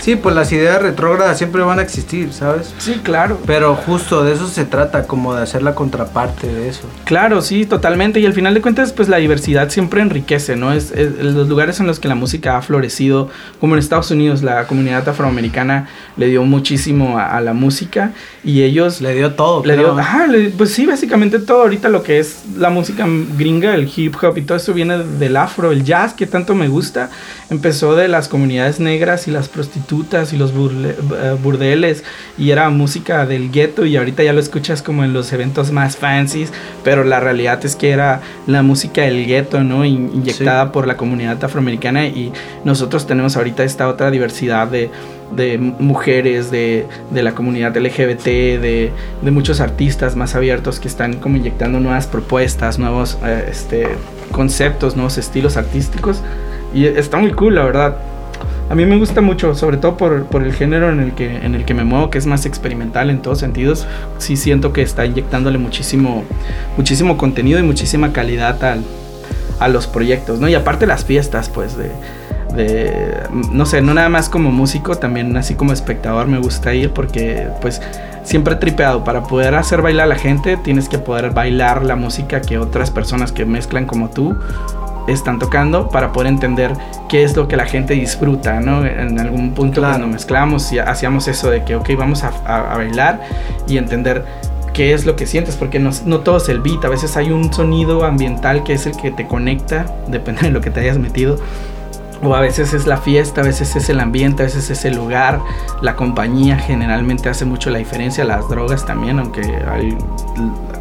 Sí, 0.00 0.16
pues 0.16 0.34
las 0.34 0.50
ideas 0.52 0.80
retrógradas 0.80 1.36
siempre 1.36 1.60
van 1.62 1.80
a 1.80 1.82
existir, 1.82 2.32
¿sabes? 2.32 2.72
Sí, 2.78 3.00
claro. 3.02 3.38
Pero 3.46 3.74
justo 3.74 4.22
de 4.24 4.32
eso 4.32 4.46
se 4.46 4.64
trata, 4.64 5.06
como 5.06 5.34
de 5.34 5.42
hacer 5.42 5.62
la 5.62 5.74
contraparte 5.74 6.46
de 6.46 6.68
eso. 6.68 6.82
Claro, 7.04 7.42
sí, 7.42 7.66
totalmente. 7.66 8.20
Y 8.20 8.24
al 8.26 8.32
final 8.32 8.54
de 8.54 8.62
cuentas, 8.62 8.92
pues 8.92 9.08
la 9.08 9.16
diversidad 9.18 9.68
siempre 9.70 10.00
enriquece, 10.00 10.56
¿no? 10.56 10.72
Es, 10.72 10.92
es- 10.92 11.18
los 11.18 11.48
lugares 11.48 11.80
en 11.80 11.86
los 11.86 11.98
que 12.00 12.08
la 12.08 12.14
música 12.14 12.56
ha 12.56 12.62
florecido, 12.62 13.28
como 13.60 13.74
en 13.74 13.80
Estados 13.80 14.10
Unidos, 14.12 14.42
la 14.42 14.66
comunidad 14.68 15.06
afroamericana 15.08 15.88
le 16.16 16.26
dio 16.28 16.44
muchísimo 16.44 17.18
a, 17.18 17.36
a 17.36 17.40
la 17.40 17.52
música 17.52 18.12
y 18.44 18.62
ellos 18.62 19.00
Le 19.00 19.14
dio 19.14 19.34
todo, 19.34 19.64
le 19.64 19.76
dio, 19.76 19.98
ajá, 19.98 20.26
le- 20.28 20.50
pues 20.50 20.72
sí, 20.72 20.86
básicamente 20.86 21.38
todo 21.40 21.62
ahorita 21.62 21.88
lo 21.88 22.02
que 22.04 22.18
es 22.20 22.44
la 22.56 22.70
música 22.70 23.04
gringa, 23.36 23.74
el 23.74 23.90
hip 23.94 24.14
hop 24.22 24.38
y 24.38 24.42
todo 24.42 24.56
eso 24.56 24.72
viene 24.72 24.98
del 24.98 25.36
afro, 25.36 25.72
el 25.72 25.82
jazz 25.84 26.14
que 26.14 26.26
tanto 26.26 26.54
me 26.54 26.68
gusta, 26.68 27.10
empezó 27.50 27.96
de 27.96 28.06
las 28.08 28.28
comunidades 28.28 28.78
negras 28.80 29.26
y 29.26 29.32
las 29.32 29.48
prostitutas 29.48 29.87
y 30.32 30.36
los 30.36 30.54
burle- 30.54 30.94
eh, 30.98 31.36
burdeles 31.42 32.04
y 32.36 32.50
era 32.50 32.68
música 32.68 33.24
del 33.24 33.50
gueto 33.50 33.86
y 33.86 33.96
ahorita 33.96 34.22
ya 34.22 34.32
lo 34.34 34.40
escuchas 34.40 34.82
como 34.82 35.02
en 35.02 35.12
los 35.14 35.32
eventos 35.32 35.72
más 35.72 35.96
fancies, 35.96 36.52
pero 36.84 37.04
la 37.04 37.20
realidad 37.20 37.64
es 37.64 37.74
que 37.74 37.90
era 37.90 38.20
la 38.46 38.62
música 38.62 39.02
del 39.02 39.24
gueto, 39.26 39.64
¿no? 39.64 39.84
In- 39.86 40.10
inyectada 40.14 40.72
por 40.72 40.86
la 40.86 40.96
comunidad 40.98 41.42
afroamericana 41.42 42.06
y 42.06 42.32
nosotros 42.64 43.06
tenemos 43.06 43.36
ahorita 43.36 43.64
esta 43.64 43.88
otra 43.88 44.10
diversidad 44.10 44.66
de 44.68 44.90
de 45.30 45.58
mujeres, 45.58 46.50
de, 46.50 46.86
de 47.10 47.22
la 47.22 47.32
comunidad 47.34 47.76
LGBT, 47.76 48.24
de, 48.24 48.90
de 49.20 49.30
muchos 49.30 49.60
artistas 49.60 50.16
más 50.16 50.34
abiertos 50.34 50.80
que 50.80 50.88
están 50.88 51.16
como 51.16 51.36
inyectando 51.36 51.80
nuevas 51.80 52.06
propuestas, 52.06 52.78
nuevos 52.78 53.18
eh, 53.22 53.46
este, 53.50 53.88
conceptos, 54.32 54.96
nuevos 54.96 55.18
estilos 55.18 55.58
artísticos. 55.58 56.22
Y 56.74 56.86
está 56.86 57.18
muy 57.18 57.32
cool, 57.32 57.56
la 57.56 57.64
verdad. 57.64 57.96
A 58.70 58.74
mí 58.74 58.84
me 58.84 58.98
gusta 58.98 59.22
mucho, 59.22 59.54
sobre 59.54 59.78
todo 59.78 59.96
por, 59.96 60.24
por 60.26 60.42
el 60.42 60.52
género 60.52 60.90
en 60.90 61.00
el, 61.00 61.12
que, 61.12 61.36
en 61.36 61.54
el 61.54 61.64
que 61.64 61.72
me 61.72 61.84
muevo, 61.84 62.10
que 62.10 62.18
es 62.18 62.26
más 62.26 62.44
experimental 62.44 63.08
en 63.08 63.22
todos 63.22 63.38
sentidos. 63.38 63.86
Sí 64.18 64.36
siento 64.36 64.74
que 64.74 64.82
está 64.82 65.06
inyectándole 65.06 65.56
muchísimo, 65.56 66.24
muchísimo 66.76 67.16
contenido 67.16 67.58
y 67.58 67.62
muchísima 67.62 68.12
calidad 68.12 68.62
al, 68.62 68.84
a 69.58 69.68
los 69.68 69.86
proyectos, 69.86 70.38
¿no? 70.38 70.48
Y 70.48 70.54
aparte 70.54 70.86
las 70.86 71.06
fiestas, 71.06 71.48
pues, 71.48 71.78
de, 71.78 71.90
de, 72.54 73.14
no 73.52 73.64
sé, 73.64 73.80
no 73.80 73.94
nada 73.94 74.10
más 74.10 74.28
como 74.28 74.50
músico, 74.50 74.96
también 74.96 75.34
así 75.38 75.54
como 75.54 75.72
espectador 75.72 76.26
me 76.26 76.38
gusta 76.38 76.74
ir 76.74 76.90
porque, 76.90 77.48
pues, 77.62 77.80
siempre 78.22 78.54
he 78.54 78.56
tripeado. 78.58 79.02
Para 79.02 79.22
poder 79.22 79.54
hacer 79.54 79.80
bailar 79.80 80.04
a 80.04 80.08
la 80.08 80.16
gente, 80.16 80.58
tienes 80.58 80.90
que 80.90 80.98
poder 80.98 81.30
bailar 81.30 81.86
la 81.86 81.96
música 81.96 82.42
que 82.42 82.58
otras 82.58 82.90
personas 82.90 83.32
que 83.32 83.46
mezclan 83.46 83.86
como 83.86 84.10
tú 84.10 84.36
están 85.12 85.38
tocando 85.38 85.88
para 85.88 86.12
poder 86.12 86.28
entender 86.28 86.72
qué 87.08 87.24
es 87.24 87.36
lo 87.36 87.48
que 87.48 87.56
la 87.56 87.66
gente 87.66 87.94
disfruta, 87.94 88.60
¿no? 88.60 88.84
En 88.84 89.18
algún 89.18 89.52
punto 89.54 89.80
Claro. 89.80 89.94
cuando 89.98 90.08
mezclamos 90.14 90.72
y 90.72 90.78
hacíamos 90.78 91.28
eso 91.28 91.50
de 91.50 91.64
que, 91.64 91.76
ok, 91.76 91.90
vamos 91.96 92.24
a, 92.24 92.32
a- 92.46 92.72
a 92.72 92.76
bailar 92.76 93.20
y 93.66 93.76
entender 93.78 94.24
qué 94.72 94.92
es 94.94 95.04
lo 95.06 95.16
que 95.16 95.26
sientes, 95.26 95.56
porque 95.56 95.78
no, 95.78 95.90
no 96.04 96.20
todo 96.20 96.36
es 96.36 96.48
el 96.48 96.60
beat, 96.60 96.84
a 96.84 96.88
veces 96.88 97.16
hay 97.16 97.32
un 97.32 97.52
sonido 97.52 98.04
ambiental 98.04 98.62
que 98.62 98.74
es 98.74 98.86
el 98.86 98.96
que 98.96 99.10
te 99.10 99.26
conecta, 99.26 99.86
depende 100.06 100.42
de 100.42 100.50
lo 100.50 100.60
que 100.60 100.70
te 100.70 100.80
hayas 100.80 100.98
metido, 100.98 101.36
o 102.22 102.34
a 102.34 102.40
veces 102.40 102.74
es 102.74 102.86
la 102.86 102.96
fiesta, 102.96 103.40
a 103.40 103.44
veces 103.44 103.74
es 103.76 103.88
el 103.88 103.98
ambiente, 104.00 104.42
a 104.42 104.46
veces 104.46 104.70
es 104.70 104.84
el 104.84 104.94
lugar, 104.96 105.40
la 105.82 105.94
compañía 105.96 106.58
generalmente 106.58 107.28
hace 107.28 107.44
mucho 107.44 107.70
la 107.70 107.78
diferencia, 107.78 108.24
las 108.24 108.48
drogas 108.48 108.84
también, 108.86 109.18
aunque 109.18 109.40
hay- 109.42 109.96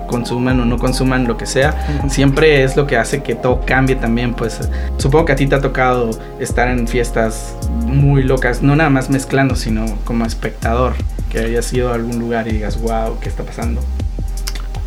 consuman 0.08 0.60
o 0.60 0.66
no 0.66 0.78
consuman 0.78 1.28
lo 1.28 1.38
que 1.38 1.46
sea, 1.46 2.02
siempre 2.10 2.64
es 2.64 2.76
lo 2.76 2.88
que 2.88 2.98
hace 2.98 3.22
que 3.22 3.36
todo 3.36 3.62
cambie 3.66 3.96
también, 3.96 4.34
pues 4.34 4.60
supongo 4.98 5.26
que 5.26 5.34
a 5.34 5.36
ti 5.36 5.48
te 5.48 5.56
ha 5.56 5.62
tocado 5.62 6.10
estar 6.40 6.68
en 6.70 6.88
fiestas 6.88 7.56
muy 7.86 8.24
locas, 8.24 8.62
no 8.62 8.76
nada 8.76 8.90
más 8.90 9.10
mezclando, 9.10 9.56
sino 9.56 9.86
como 10.04 10.26
espectador, 10.26 10.94
que 11.30 11.40
hayas 11.40 11.72
ido 11.74 11.92
a 11.92 11.96
algún 11.96 12.20
lugar 12.20 12.48
y 12.48 12.54
digas, 12.54 12.82
wow, 12.82 13.20
¿qué 13.20 13.30
está 13.30 13.44
pasando? 13.44 13.82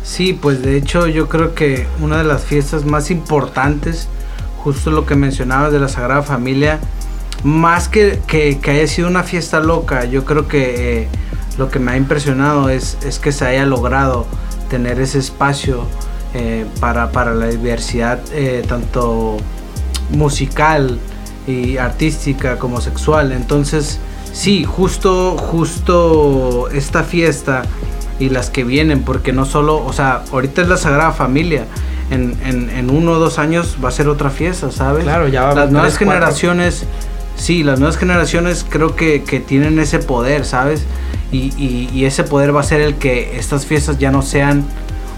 Sí, 0.03 0.33
pues 0.33 0.61
de 0.61 0.75
hecho 0.75 1.07
yo 1.07 1.29
creo 1.29 1.53
que 1.53 1.85
una 2.01 2.17
de 2.17 2.23
las 2.23 2.43
fiestas 2.43 2.85
más 2.85 3.11
importantes, 3.11 4.09
justo 4.57 4.91
lo 4.91 5.05
que 5.05 5.15
mencionabas 5.15 5.71
de 5.71 5.79
la 5.79 5.87
Sagrada 5.87 6.23
Familia, 6.23 6.79
más 7.43 7.87
que, 7.87 8.19
que, 8.27 8.59
que 8.59 8.71
haya 8.71 8.87
sido 8.87 9.07
una 9.07 9.23
fiesta 9.23 9.59
loca, 9.59 10.05
yo 10.05 10.25
creo 10.25 10.47
que 10.47 11.03
eh, 11.03 11.07
lo 11.57 11.69
que 11.69 11.79
me 11.79 11.91
ha 11.91 11.97
impresionado 11.97 12.69
es, 12.69 12.97
es 13.05 13.19
que 13.19 13.31
se 13.31 13.45
haya 13.45 13.65
logrado 13.65 14.25
tener 14.71 15.01
ese 15.01 15.19
espacio 15.19 15.83
eh, 16.33 16.65
para, 16.79 17.11
para 17.11 17.35
la 17.35 17.47
diversidad 17.47 18.19
eh, 18.31 18.63
tanto 18.65 19.35
musical 20.11 20.97
y 21.45 21.75
artística 21.77 22.57
como 22.57 22.79
sexual. 22.79 23.33
Entonces, 23.33 23.99
sí, 24.31 24.63
justo, 24.63 25.37
justo 25.37 26.69
esta 26.71 27.03
fiesta 27.03 27.63
y 28.17 28.29
las 28.29 28.49
que 28.49 28.63
vienen, 28.63 29.03
porque 29.03 29.33
no 29.33 29.45
solo, 29.45 29.83
o 29.85 29.91
sea, 29.91 30.23
ahorita 30.31 30.61
es 30.61 30.69
la 30.69 30.77
Sagrada 30.77 31.11
Familia. 31.11 31.65
En, 32.11 32.37
en, 32.45 32.69
en 32.69 32.89
uno 32.89 33.13
o 33.13 33.19
dos 33.19 33.37
años 33.39 33.77
va 33.83 33.89
a 33.89 33.91
ser 33.91 34.07
otra 34.07 34.29
fiesta, 34.29 34.69
¿sabes? 34.71 35.03
Claro, 35.03 35.27
ya 35.27 35.43
va 35.43 35.51
a 35.51 35.55
Las 35.55 35.71
nuevas 35.71 35.97
cuatro. 35.97 36.07
generaciones, 36.13 36.85
sí, 37.37 37.63
las 37.63 37.79
nuevas 37.79 37.97
generaciones 37.97 38.65
creo 38.67 38.95
que, 38.95 39.23
que 39.23 39.39
tienen 39.39 39.79
ese 39.79 39.99
poder, 39.99 40.43
¿sabes? 40.45 40.83
Y, 41.31 41.53
y- 41.57 41.89
y 41.93 42.05
ese 42.05 42.23
poder 42.23 42.55
va 42.55 42.59
a 42.61 42.63
ser 42.63 42.81
el 42.81 42.95
que 42.95 43.37
estas 43.37 43.65
fiestas 43.65 43.97
ya 43.99 44.11
no 44.11 44.21
sean 44.21 44.63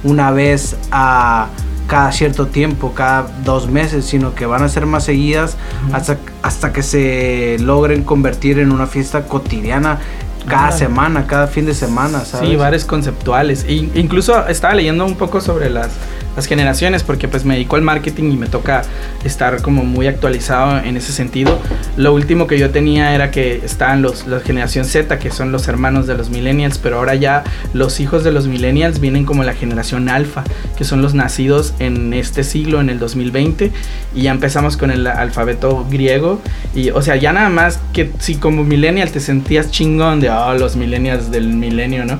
una 0.04 0.32
vez 0.32 0.76
a 0.92 1.48
cada 1.88 2.12
cierto 2.12 2.48
tiempo, 2.48 2.94
cada 2.94 3.28
dos 3.44 3.70
meses, 3.70 4.06
sino 4.06 4.36
que 4.36 4.46
van 4.46 4.64
a 4.64 4.70
ser 4.70 4.86
más 4.86 5.04
seguidas 5.06 5.58
hasta, 5.92 6.18
hasta 6.42 6.72
que 6.72 6.82
se 6.84 7.58
logren 7.60 8.04
convertir 8.04 8.60
en 8.60 8.72
una 8.72 8.88
fiesta 8.88 9.26
cotidiana 9.26 10.00
cada 10.48 10.72
semana, 10.78 11.26
cada 11.28 11.48
fin 11.48 11.66
de 11.66 11.74
semana, 11.74 12.26
¿sabes? 12.26 12.50
Sí, 12.50 12.56
bares 12.58 12.86
conceptuales. 12.86 13.66
E 13.68 13.74
incluso 13.96 14.46
estaba 14.48 14.74
leyendo 14.76 15.06
un 15.06 15.16
poco 15.16 15.40
sobre 15.42 15.70
las, 15.70 15.90
las 16.36 16.46
generaciones, 16.46 17.04
porque 17.04 17.28
pues 17.28 17.46
me 17.46 17.56
dedico 17.56 17.76
al 17.76 17.82
marketing 17.82 18.32
y 18.32 18.38
me 18.38 18.48
toca 18.48 18.84
estar 19.24 19.62
como 19.62 19.84
muy 19.84 20.08
actualizado 20.08 20.80
en 20.80 20.98
ese 20.98 21.12
sentido. 21.12 21.60
Lo 21.98 22.14
último 22.14 22.48
que 22.48 22.58
yo 22.58 22.72
tenía 22.72 23.14
era 23.14 23.32
que 23.32 23.62
estaban 23.64 24.02
los, 24.02 24.28
la 24.28 24.40
generación 24.40 24.86
Z, 24.86 25.20
que 25.20 25.32
son 25.32 25.52
los 25.52 25.68
hermanos 25.68 26.08
de 26.08 26.16
los 26.16 26.30
millennials, 26.30 26.78
pero 26.78 26.98
ahora 26.98 27.16
ya 27.16 27.44
los 27.74 28.00
hijos 28.00 28.24
de 28.24 28.32
los 28.32 28.48
millennials 28.48 29.00
vienen 29.00 29.26
como 29.26 29.44
la 29.44 29.54
generación 29.54 30.10
alfa, 30.10 30.44
que 30.78 30.84
son 30.84 31.02
los 31.02 31.14
nacidos 31.14 31.74
en 31.80 32.14
este 32.14 32.44
siglo, 32.44 32.82
en 32.82 32.90
el 32.90 33.00
2020, 33.00 33.72
y 34.16 34.22
ya 34.22 34.32
empezamos 34.32 34.78
con 34.78 34.92
el 34.92 35.06
alfabeto 35.08 35.86
griego. 35.90 36.42
Y, 36.76 36.90
o 36.90 37.02
sea, 37.02 37.16
ya 37.16 37.34
nada 37.34 37.50
más 37.50 37.80
que 37.94 38.12
si 38.20 38.36
como 38.36 38.64
millennial 38.64 39.12
te 39.12 39.20
sentías 39.20 39.72
chingón 39.72 40.20
de, 40.20 40.30
oh, 40.30 40.54
los 40.54 40.76
millennials 40.76 41.32
del 41.32 41.48
milenio, 41.48 42.06
¿no? 42.06 42.20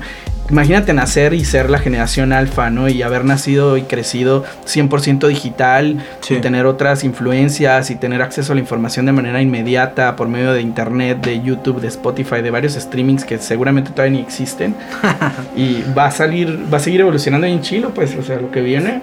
Imagínate 0.50 0.92
nacer 0.92 1.32
y 1.32 1.42
ser 1.44 1.70
la 1.70 1.78
generación 1.78 2.32
alfa, 2.32 2.68
¿no? 2.68 2.86
Y 2.88 3.02
haber 3.02 3.24
nacido 3.24 3.78
y 3.78 3.82
crecido 3.82 4.44
100% 4.66 5.26
digital, 5.26 6.04
Sí. 6.20 6.34
y 6.34 6.40
tener 6.40 6.66
otras 6.66 7.02
influencias 7.02 7.90
y 7.90 7.94
tener 7.96 8.20
acceso 8.20 8.52
a 8.52 8.54
la 8.54 8.60
información 8.60 9.06
de 9.06 9.12
manera 9.12 9.40
inmediata 9.40 10.16
por 10.16 10.28
medio 10.28 10.52
de 10.52 10.60
internet, 10.60 11.24
de 11.24 11.40
YouTube, 11.42 11.80
de 11.80 11.88
Spotify, 11.88 12.42
de 12.42 12.50
varios 12.50 12.74
streamings 12.74 13.24
que 13.24 13.38
seguramente 13.38 13.90
todavía 13.90 14.18
ni 14.18 14.22
existen. 14.22 14.74
y 15.56 15.82
va 15.96 16.06
a 16.06 16.10
salir, 16.10 16.66
va 16.72 16.76
a 16.76 16.80
seguir 16.80 17.00
evolucionando 17.00 17.46
en 17.46 17.62
chilo, 17.62 17.90
pues, 17.94 18.14
o 18.14 18.22
sea, 18.22 18.38
lo 18.38 18.50
que 18.50 18.60
viene. 18.60 19.00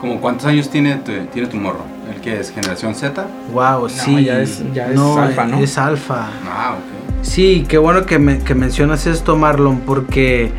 ¿Como 0.00 0.20
cuántos 0.20 0.46
años 0.46 0.68
tiene 0.68 0.96
tu, 0.96 1.12
tiene 1.32 1.46
tu 1.48 1.56
morro? 1.56 1.84
¿El 2.12 2.20
que 2.20 2.40
es 2.40 2.50
generación 2.50 2.94
Z? 2.96 3.26
Wow, 3.52 3.88
sí. 3.88 4.24
ya 4.24 4.40
es- 4.40 4.62
ya 4.74 4.88
es 4.88 4.94
No, 4.96 5.18
alfa, 5.18 5.46
¿no? 5.46 5.58
Es 5.60 5.78
alfa. 5.78 6.26
Ah, 6.46 6.74
ok. 6.78 6.95
Sí, 7.26 7.64
qué 7.68 7.78
bueno 7.78 8.06
que, 8.06 8.18
me- 8.18 8.38
que 8.38 8.54
mencionas 8.54 9.06
esto, 9.06 9.36
Marlon, 9.36 9.80
porque 9.80 10.50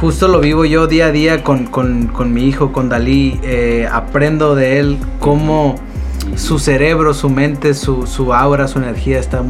justo 0.00 0.28
lo 0.28 0.40
vivo 0.40 0.64
yo 0.64 0.86
día 0.86 1.06
a 1.06 1.12
día 1.12 1.44
con, 1.44 1.66
con- 1.66 2.06
con 2.06 2.32
mi 2.32 2.46
hijo, 2.48 2.72
con 2.72 2.88
Dalí. 2.88 3.38
Eh, 3.42 3.86
aprendo 3.90 4.54
de 4.54 4.80
él 4.80 4.98
cómo 5.18 5.76
su 6.36 6.58
cerebro, 6.58 7.12
su 7.14 7.28
mente, 7.28 7.74
su, 7.74 8.06
su 8.06 8.32
aura, 8.32 8.66
su 8.68 8.78
energía 8.78 9.18
está 9.18 9.42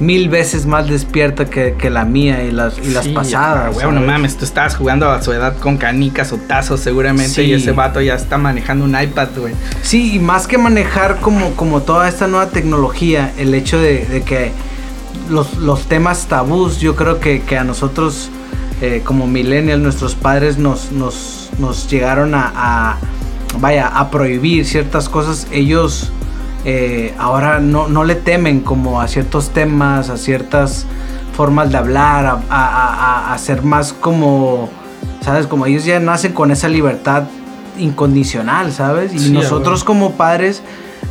mil 0.00 0.28
veces 0.30 0.64
más 0.64 0.88
despierta 0.88 1.44
que, 1.44 1.74
que 1.78 1.90
la 1.90 2.04
mía 2.06 2.42
y 2.42 2.50
las, 2.52 2.78
y 2.78 2.88
las 2.90 3.04
Sí, 3.04 3.12
pasadas. 3.12 3.74
güey, 3.74 3.86
no 3.92 4.00
mames, 4.00 4.36
tú 4.38 4.46
estabas 4.46 4.74
jugando 4.74 5.10
a 5.10 5.20
su 5.22 5.30
edad 5.32 5.56
con 5.58 5.76
canicas 5.76 6.32
o 6.32 6.38
tazos 6.38 6.80
seguramente 6.80 7.28
Sí. 7.34 7.42
y 7.42 7.52
ese 7.52 7.72
vato 7.72 8.00
ya 8.00 8.14
está 8.14 8.38
manejando 8.38 8.86
un 8.86 8.98
iPad, 9.00 9.28
güey. 9.36 9.52
Sí, 9.82 10.14
y 10.14 10.18
más 10.18 10.46
que 10.46 10.56
manejar 10.56 11.20
como, 11.20 11.50
como 11.54 11.82
toda 11.82 12.08
esta 12.08 12.26
nueva 12.28 12.46
tecnología, 12.48 13.32
el 13.36 13.52
hecho 13.54 13.78
de, 13.78 14.06
de 14.06 14.22
que 14.22 14.52
los, 15.28 15.56
los 15.58 15.82
temas 15.86 16.26
tabús, 16.26 16.78
yo 16.80 16.96
creo 16.96 17.20
que, 17.20 17.42
que 17.42 17.56
a 17.58 17.64
nosotros 17.64 18.30
eh, 18.80 19.02
como 19.04 19.26
millennials, 19.26 19.82
nuestros 19.82 20.14
padres 20.14 20.58
nos, 20.58 20.90
nos, 20.92 21.50
nos 21.58 21.88
llegaron 21.90 22.34
a, 22.34 22.96
vaya, 23.58 23.86
a 23.88 24.10
prohibir 24.10 24.64
ciertas 24.66 25.08
cosas, 25.08 25.46
ellos 25.52 26.10
eh, 26.64 27.14
ahora 27.18 27.60
no, 27.60 27.88
no 27.88 28.04
le 28.04 28.14
temen 28.14 28.60
como 28.60 29.00
a 29.00 29.08
ciertos 29.08 29.50
temas, 29.50 30.08
a 30.10 30.16
ciertas 30.16 30.86
formas 31.36 31.70
de 31.70 31.78
hablar, 31.78 32.26
a, 32.26 32.32
a- 32.50 33.28
a- 33.30 33.34
a 33.34 33.38
ser 33.38 33.62
más 33.62 33.92
como, 33.92 34.68
¿sabes? 35.22 35.46
Como 35.46 35.66
ellos 35.66 35.84
ya 35.84 35.98
nacen 36.00 36.32
con 36.32 36.50
esa 36.50 36.68
libertad 36.68 37.24
incondicional, 37.80 38.72
¿sabes? 38.72 39.14
Y 39.14 39.18
Sí, 39.18 39.32
nosotros 39.32 39.84
como 39.84 40.12
padres 40.12 40.62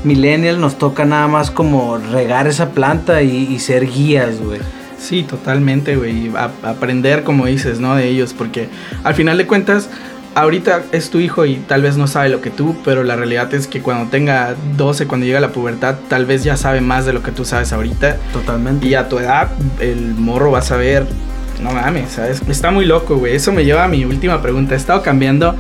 millennials 0.03 0.59
nos 0.59 0.77
toca 0.77 1.05
nada 1.05 1.27
más 1.27 1.51
como 1.51 1.97
regar 1.97 2.47
esa 2.47 2.69
planta 2.69 3.21
y, 3.21 3.47
y 3.51 3.59
ser 3.59 3.85
guías, 3.85 4.39
güey. 4.39 4.59
Sí, 4.97 5.23
totalmente, 5.23 5.95
güey. 5.95 6.31
aprender, 6.63 7.23
como 7.23 7.45
dices, 7.45 7.79
¿no? 7.79 7.95
De 7.95 8.07
ellos, 8.07 8.33
porque 8.33 8.69
al 9.03 9.15
final 9.15 9.37
de 9.37 9.47
cuentas, 9.47 9.89
ahorita 10.35 10.83
es 10.91 11.09
tu 11.09 11.19
hijo 11.19 11.45
y 11.45 11.55
tal 11.55 11.81
vez 11.81 11.97
no 11.97 12.07
sabe 12.07 12.29
lo 12.29 12.41
que 12.41 12.49
tú, 12.49 12.75
pero 12.83 13.03
la 13.03 13.15
realidad 13.15 13.53
es 13.53 13.67
que 13.67 13.81
cuando 13.81 14.09
tenga 14.09 14.55
12, 14.77 15.07
cuando 15.07 15.25
llegue 15.25 15.37
a 15.37 15.41
la 15.41 15.51
pubertad, 15.51 15.95
tal 16.07 16.25
vez 16.25 16.43
ya 16.43 16.57
sabe 16.57 16.81
más 16.81 17.05
de 17.05 17.13
lo 17.13 17.23
que 17.23 17.31
tú 17.31 17.45
sabes 17.45 17.71
ahorita. 17.73 18.17
Totalmente. 18.33 18.87
Y 18.87 18.95
a 18.95 19.07
tu 19.07 19.19
edad, 19.19 19.49
el 19.79 20.15
morro 20.15 20.51
va 20.51 20.59
a 20.59 20.63
saber. 20.63 21.05
No 21.61 21.71
mames, 21.71 22.11
¿sabes? 22.11 22.41
Está 22.47 22.71
muy 22.71 22.85
loco, 22.85 23.17
güey. 23.17 23.35
Eso 23.35 23.51
me 23.51 23.65
lleva 23.65 23.83
a 23.83 23.87
mi 23.89 24.05
última 24.05 24.41
pregunta. 24.41 24.75
He 24.75 24.77
estado 24.77 25.01
cambiando 25.01 25.55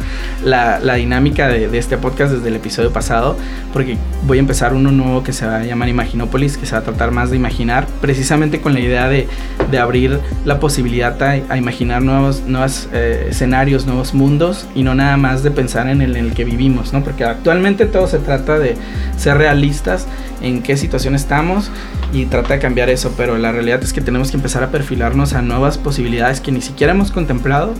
la, 0.45 0.79
la 0.79 0.95
dinámica 0.95 1.49
de, 1.49 1.67
de 1.67 1.77
este 1.77 1.97
podcast 1.97 2.31
desde 2.31 2.47
el 2.47 2.55
episodio 2.55 2.93
pasado, 2.93 3.35
porque 3.73 3.97
voy 4.25 4.37
a 4.37 4.39
empezar 4.39 4.73
uno 4.73 4.91
nuevo 4.91 5.23
que 5.23 5.33
se 5.33 5.45
va 5.45 5.57
a 5.57 5.63
llamar 5.63 5.89
Imaginópolis, 5.89 6.57
que 6.57 6.65
se 6.65 6.71
va 6.71 6.79
a 6.79 6.83
tratar 6.83 7.11
más 7.11 7.31
de 7.31 7.35
imaginar, 7.35 7.85
precisamente 7.99 8.61
con 8.61 8.73
la 8.73 8.79
idea 8.79 9.09
de, 9.09 9.27
de 9.69 9.77
abrir 9.77 10.19
la 10.45 10.61
posibilidad 10.61 11.21
a, 11.21 11.31
a 11.49 11.57
imaginar 11.57 12.01
nuevos, 12.01 12.43
nuevos 12.47 12.87
eh, 12.93 13.27
escenarios, 13.31 13.85
nuevos 13.85 14.13
mundos, 14.13 14.67
y 14.75 14.83
no 14.83 14.95
nada 14.95 15.17
más 15.17 15.43
de 15.43 15.51
pensar 15.51 15.89
en 15.89 16.01
el, 16.01 16.15
en 16.15 16.27
el 16.27 16.33
que 16.33 16.45
vivimos, 16.45 16.93
¿no? 16.93 17.03
Porque 17.03 17.25
actualmente 17.25 17.85
todo 17.85 18.07
se 18.07 18.19
trata 18.19 18.57
de 18.57 18.77
ser 19.17 19.37
realistas 19.37 20.07
en 20.41 20.63
qué 20.63 20.77
situación 20.77 21.13
estamos 21.15 21.69
y 22.13 22.25
trata 22.25 22.53
de 22.53 22.59
cambiar 22.61 22.89
eso, 22.89 23.13
pero 23.17 23.37
la 23.37 23.51
realidad 23.51 23.83
es 23.83 23.91
que 23.91 23.99
tenemos 23.99 24.31
que 24.31 24.37
empezar 24.37 24.63
a 24.63 24.71
perfilarnos 24.71 25.33
a 25.33 25.41
nuevas 25.41 25.77
posibilidades 25.77 25.88
que 26.41 26.51
ni 26.51 26.61
siquiera 26.61 26.93
hemos 26.93 27.11
contemplado 27.11 27.73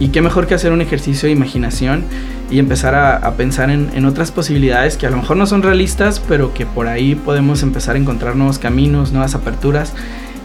y 0.00 0.08
qué 0.08 0.20
mejor 0.20 0.46
que 0.46 0.54
hacer 0.54 0.72
un 0.72 0.80
ejercicio 0.80 1.26
de 1.26 1.32
imaginación 1.32 2.04
y 2.50 2.58
empezar 2.58 2.94
a, 2.94 3.16
a 3.16 3.34
pensar 3.34 3.70
en, 3.70 3.90
en 3.94 4.04
otras 4.04 4.30
posibilidades 4.30 4.96
que 4.96 5.06
a 5.06 5.10
lo 5.10 5.16
mejor 5.16 5.36
no 5.36 5.46
son 5.46 5.62
realistas, 5.62 6.20
pero 6.28 6.52
que 6.52 6.66
por 6.66 6.86
ahí 6.88 7.14
podemos 7.14 7.62
empezar 7.62 7.96
a 7.96 7.98
encontrar 7.98 8.36
nuevos 8.36 8.58
caminos, 8.58 9.12
nuevas 9.12 9.34
aperturas. 9.34 9.94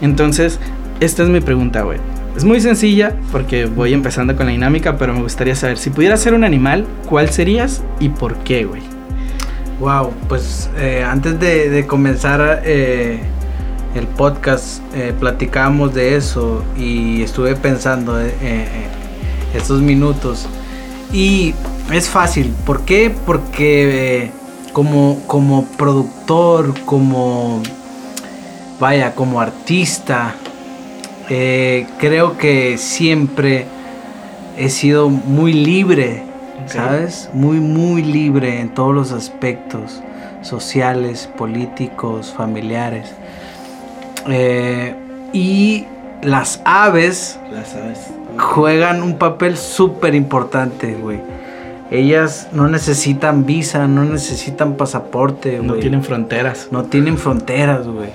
Entonces, 0.02 0.60
esta 1.00 1.24
es 1.24 1.30
mi 1.30 1.42
pregunta, 1.42 1.82
güey. 1.82 2.00
Es 2.36 2.44
muy 2.44 2.62
sencilla 2.62 3.16
porque 3.32 3.66
voy 3.66 3.94
empezando 3.94 4.36
con 4.36 4.46
la 4.46 4.52
dinámica, 4.52 4.98
pero 4.98 5.14
me 5.14 5.22
gustaría 5.22 5.56
saber, 5.56 5.78
si 5.80 5.90
pudieras 5.90 6.22
ser 6.22 6.36
un 6.36 6.44
animal, 6.44 6.86
¿cuál 7.10 7.32
serías 7.32 7.84
y 8.00 8.10
por 8.10 8.36
qué, 8.38 8.66
güey? 8.66 8.84
Wow, 9.80 10.12
pues 10.28 10.70
eh, 10.78 11.04
antes 11.04 11.40
de, 11.40 11.70
de 11.70 11.88
comenzar 11.88 12.62
eh, 12.64 13.22
el 13.98 14.08
podcast 14.08 14.82
eh, 14.94 15.14
platicábamos 15.20 15.94
de 15.94 16.16
eso 16.16 16.64
y 16.78 17.22
estuve 17.22 17.56
pensando 17.56 18.20
eh, 18.20 18.34
eh, 18.42 18.88
estos 19.54 19.82
minutos 19.82 20.48
y 21.12 21.54
es 21.92 22.10
fácil, 22.10 22.54
¿por 22.66 22.82
qué? 22.82 23.14
Porque 23.26 24.26
eh, 24.26 24.32
como, 24.74 25.22
como 25.26 25.66
productor, 25.78 26.74
como 26.82 27.62
vaya, 28.80 29.16
como 29.16 29.40
artista, 29.40 30.36
eh, 31.30 31.88
creo 31.98 32.38
que 32.38 32.78
siempre 32.78 33.66
he 34.58 34.70
sido 34.70 35.10
muy 35.10 35.54
libre. 35.54 36.24
¿sabes? 36.66 37.30
Muy, 37.34 37.62
muy 37.62 38.02
libre 38.02 38.60
en 38.60 38.74
todos 38.74 38.94
los 38.94 39.12
aspectos 39.14 40.02
sociales, 40.42 41.30
políticos, 41.38 42.34
familiares. 42.36 43.14
Eh, 44.30 44.96
y 45.34 45.86
las 46.22 46.62
aves 46.66 47.40
juegan 48.38 49.04
un 49.04 49.18
papel 49.18 49.58
súper 49.58 50.16
importante, 50.16 50.94
güey. 50.96 51.20
Ellas 51.90 52.50
no 52.52 52.68
necesitan 52.68 53.46
visa, 53.46 53.88
no 53.88 54.04
necesitan 54.04 54.76
pasaporte, 54.76 55.60
No 55.62 55.70
güey. 55.70 55.80
tienen 55.82 56.04
fronteras. 56.04 56.68
No 56.72 56.84
tienen 56.84 57.18
fronteras, 57.18 57.88
güey. 57.88 58.10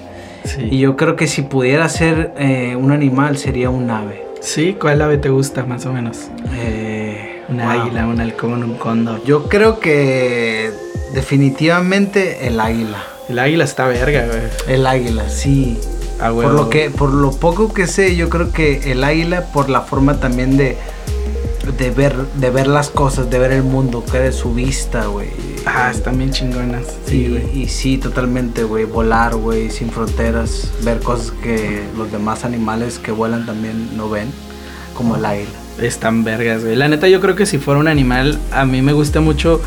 Sí. 0.44 0.68
Y 0.72 0.78
yo 0.80 0.96
creo 0.96 1.16
que 1.16 1.26
si 1.26 1.42
pudiera 1.42 1.88
ser 1.88 2.34
eh, 2.36 2.76
un 2.76 2.90
animal 2.92 3.38
sería 3.38 3.70
un 3.70 3.90
ave. 3.90 4.26
Sí, 4.40 4.76
¿cuál 4.78 5.00
ave 5.00 5.16
te 5.18 5.28
gusta 5.30 5.64
más 5.64 5.86
o 5.86 5.92
menos? 5.92 6.28
Eh, 6.54 7.42
Un 7.48 7.58
wow. 7.58 7.68
águila, 7.68 8.06
un 8.08 8.20
halcón, 8.20 8.62
un 8.64 8.74
cóndor. 8.74 9.22
Yo 9.24 9.44
creo 9.48 9.78
que 9.80 10.70
definitivamente 11.14 12.46
el 12.46 12.60
águila. 12.60 12.98
El 13.28 13.38
águila 13.38 13.64
está 13.64 13.86
verga, 13.86 14.26
güey. 14.26 14.40
El 14.76 14.86
águila, 14.86 15.28
sí. 15.28 15.78
Ah, 16.22 16.30
Por 16.30 16.52
lo 16.52 16.70
que, 16.70 16.88
por 16.88 17.12
lo 17.12 17.32
poco 17.32 17.74
que 17.74 17.88
sé, 17.88 18.14
yo 18.14 18.28
creo 18.28 18.52
que 18.52 18.92
el 18.92 19.02
águila, 19.02 19.46
por 19.52 19.68
la 19.68 19.80
forma 19.80 20.20
también 20.20 20.56
de, 20.56 20.78
de 21.76 21.90
ver, 21.90 22.14
de 22.36 22.50
ver 22.50 22.68
las 22.68 22.90
cosas, 22.90 23.28
de 23.28 23.40
ver 23.40 23.50
el 23.50 23.64
mundo, 23.64 24.04
que 24.04 24.18
de 24.20 24.30
su 24.30 24.54
vista, 24.54 25.06
güey. 25.06 25.30
Ah, 25.66 25.90
están 25.90 26.18
bien 26.18 26.30
chingonas. 26.30 26.84
Sí, 27.06 27.24
y, 27.24 27.28
güey. 27.28 27.62
y 27.62 27.68
sí, 27.68 27.98
totalmente, 27.98 28.62
güey. 28.62 28.84
Volar, 28.84 29.34
güey, 29.34 29.70
sin 29.70 29.90
fronteras. 29.90 30.70
Ver 30.82 31.00
cosas 31.00 31.32
que 31.42 31.82
los 31.96 32.12
demás 32.12 32.44
animales 32.44 33.00
que 33.00 33.10
vuelan 33.10 33.44
también 33.44 33.96
no 33.96 34.08
ven, 34.08 34.30
como 34.94 35.16
el 35.16 35.24
águila. 35.24 35.50
Están 35.80 36.22
vergas, 36.22 36.62
güey. 36.62 36.76
La 36.76 36.88
neta, 36.88 37.08
yo 37.08 37.20
creo 37.20 37.34
que 37.34 37.46
si 37.46 37.58
fuera 37.58 37.80
un 37.80 37.88
animal, 37.88 38.38
a 38.52 38.64
mí 38.64 38.80
me 38.80 38.92
gusta 38.92 39.20
mucho 39.20 39.60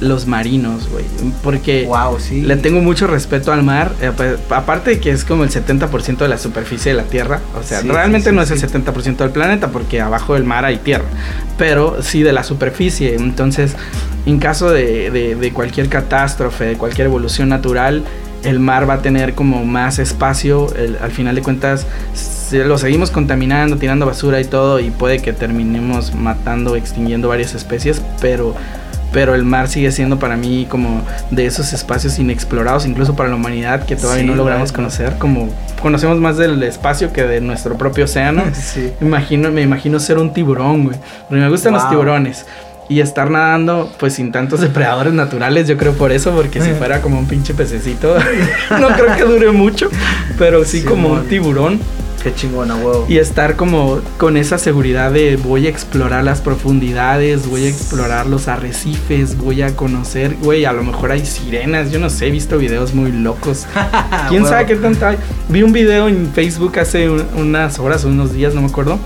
los 0.00 0.26
marinos, 0.26 0.88
güey. 0.90 1.04
Porque 1.42 1.84
Wow, 1.86 2.18
sí. 2.20 2.42
le 2.42 2.56
tengo 2.56 2.80
mucho 2.80 3.06
respeto 3.06 3.52
al 3.52 3.62
mar. 3.62 3.92
eh, 4.00 4.12
pues, 4.16 4.36
aparte 4.50 4.90
de 4.90 5.00
que 5.00 5.10
es 5.10 5.24
como 5.24 5.42
el 5.44 5.50
70% 5.50 6.18
de 6.18 6.28
la 6.28 6.38
superficie 6.38 6.92
de 6.92 6.98
la 6.98 7.04
Tierra. 7.04 7.40
O 7.58 7.62
sea, 7.62 7.80
Sí, 7.80 7.88
realmente 7.88 8.30
sí, 8.30 8.36
no 8.36 8.42
es 8.42 8.50
el 8.50 8.60
70% 8.60 9.16
del 9.24 9.30
planeta 9.30 9.68
porque 9.68 10.00
abajo 10.00 10.34
del 10.34 10.44
mar 10.44 10.64
hay 10.64 10.76
tierra. 10.78 11.04
Pero 11.56 12.02
sí 12.02 12.22
de 12.22 12.32
la 12.32 12.44
superficie. 12.44 13.16
Entonces, 13.16 13.74
en 14.26 14.38
caso 14.38 14.70
de, 14.70 15.10
de- 15.10 15.34
de 15.34 15.52
cualquier 15.52 15.88
catástrofe, 15.88 16.64
de 16.64 16.74
cualquier 16.76 17.06
evolución 17.06 17.48
natural, 17.48 18.04
el 18.44 18.60
mar 18.60 18.88
va 18.88 18.94
a 18.94 19.02
tener 19.02 19.34
como 19.34 19.64
más 19.64 19.98
espacio. 19.98 20.72
el- 20.76 20.96
al 21.02 21.10
final 21.10 21.34
de 21.34 21.42
cuentas, 21.42 21.86
lo 22.52 22.78
seguimos 22.78 23.10
contaminando, 23.10 23.76
tirando 23.78 24.06
basura 24.06 24.40
y 24.40 24.44
todo. 24.44 24.78
Y 24.78 24.90
puede 24.90 25.20
que 25.20 25.32
terminemos 25.32 26.14
matando, 26.14 26.76
extinguiendo 26.76 27.28
varias 27.28 27.54
especies. 27.56 28.00
Pero 28.20 28.54
pero 29.12 29.34
el 29.34 29.44
mar 29.44 29.68
sigue 29.68 29.90
siendo 29.92 30.18
para 30.18 30.36
mí 30.36 30.66
como 30.68 31.02
de 31.30 31.46
esos 31.46 31.72
espacios 31.72 32.18
inexplorados, 32.18 32.86
incluso 32.86 33.16
para 33.16 33.28
la 33.30 33.36
humanidad 33.36 33.84
que 33.86 33.96
todavía 33.96 34.22
Sí, 34.24 34.28
no 34.28 34.34
logramos 34.36 34.72
conocer, 34.72 35.14
como 35.18 35.48
conocemos 35.80 36.18
más 36.18 36.36
del 36.36 36.62
espacio 36.62 37.12
que 37.12 37.22
de 37.24 37.40
nuestro 37.40 37.76
propio 37.76 38.04
océano. 38.04 38.42
Sí. 38.54 38.92
Imagino, 39.00 39.50
me 39.50 39.62
imagino 39.62 39.98
ser 40.00 40.18
un 40.18 40.32
tiburón, 40.32 40.84
güey. 40.84 40.96
Me 41.30 41.48
gustan 41.48 41.72
los 41.72 41.82
Wow. 41.82 41.90
tiburones. 41.90 42.44
Y 42.90 43.00
estar 43.00 43.30
nadando, 43.30 43.92
pues 43.98 44.14
sin 44.14 44.32
tantos 44.32 44.60
depredadores 44.62 45.12
naturales, 45.12 45.68
yo 45.68 45.76
creo 45.76 45.92
por 45.92 46.10
eso, 46.12 46.32
porque 46.32 46.60
si 46.60 46.70
fuera 46.72 47.00
como 47.02 47.18
un 47.18 47.26
pinche 47.26 47.52
pececito, 47.54 48.16
no 48.80 48.88
creo 48.88 49.14
que 49.16 49.24
dure 49.24 49.50
mucho, 49.52 49.88
pero 50.38 50.64
sí, 50.64 50.80
Sí, 50.80 50.84
como 50.86 51.08
un 51.10 51.26
tiburón. 51.28 51.80
Qué 52.22 52.34
chingona, 52.34 52.74
huevo. 52.76 53.06
Y 53.08 53.18
estar 53.18 53.54
como 53.56 54.00
con 54.16 54.36
esa 54.36 54.58
seguridad 54.58 55.12
de 55.12 55.36
voy 55.36 55.66
a 55.66 55.70
explorar 55.70 56.24
las 56.24 56.40
profundidades, 56.40 57.46
voy 57.48 57.64
a 57.64 57.68
explorar 57.68 58.26
los 58.26 58.48
arrecifes, 58.48 59.38
voy 59.38 59.62
a 59.62 59.76
conocer, 59.76 60.34
güey, 60.42 60.64
a 60.64 60.72
lo 60.72 60.82
mejor 60.82 61.12
hay 61.12 61.24
sirenas, 61.24 61.92
yo 61.92 62.00
no 62.00 62.10
sé, 62.10 62.26
he 62.26 62.30
visto 62.30 62.58
videos 62.58 62.92
muy 62.92 63.12
locos. 63.12 63.66
¿Quién 64.28 64.42
Huevo. 64.42 64.48
sabe 64.52 64.66
qué 64.66 64.76
tanto 64.76 65.06
hay? 65.06 65.16
Vi 65.48 65.62
un 65.62 65.72
video 65.72 66.08
en 66.08 66.28
Facebook 66.34 66.78
hace 66.80 67.08
un- 67.08 67.24
unas 67.36 67.78
horas 67.78 68.04
o 68.04 68.08
unos 68.08 68.32
días, 68.32 68.52
no 68.54 68.62
me 68.62 68.66
acuerdo, 68.68 68.98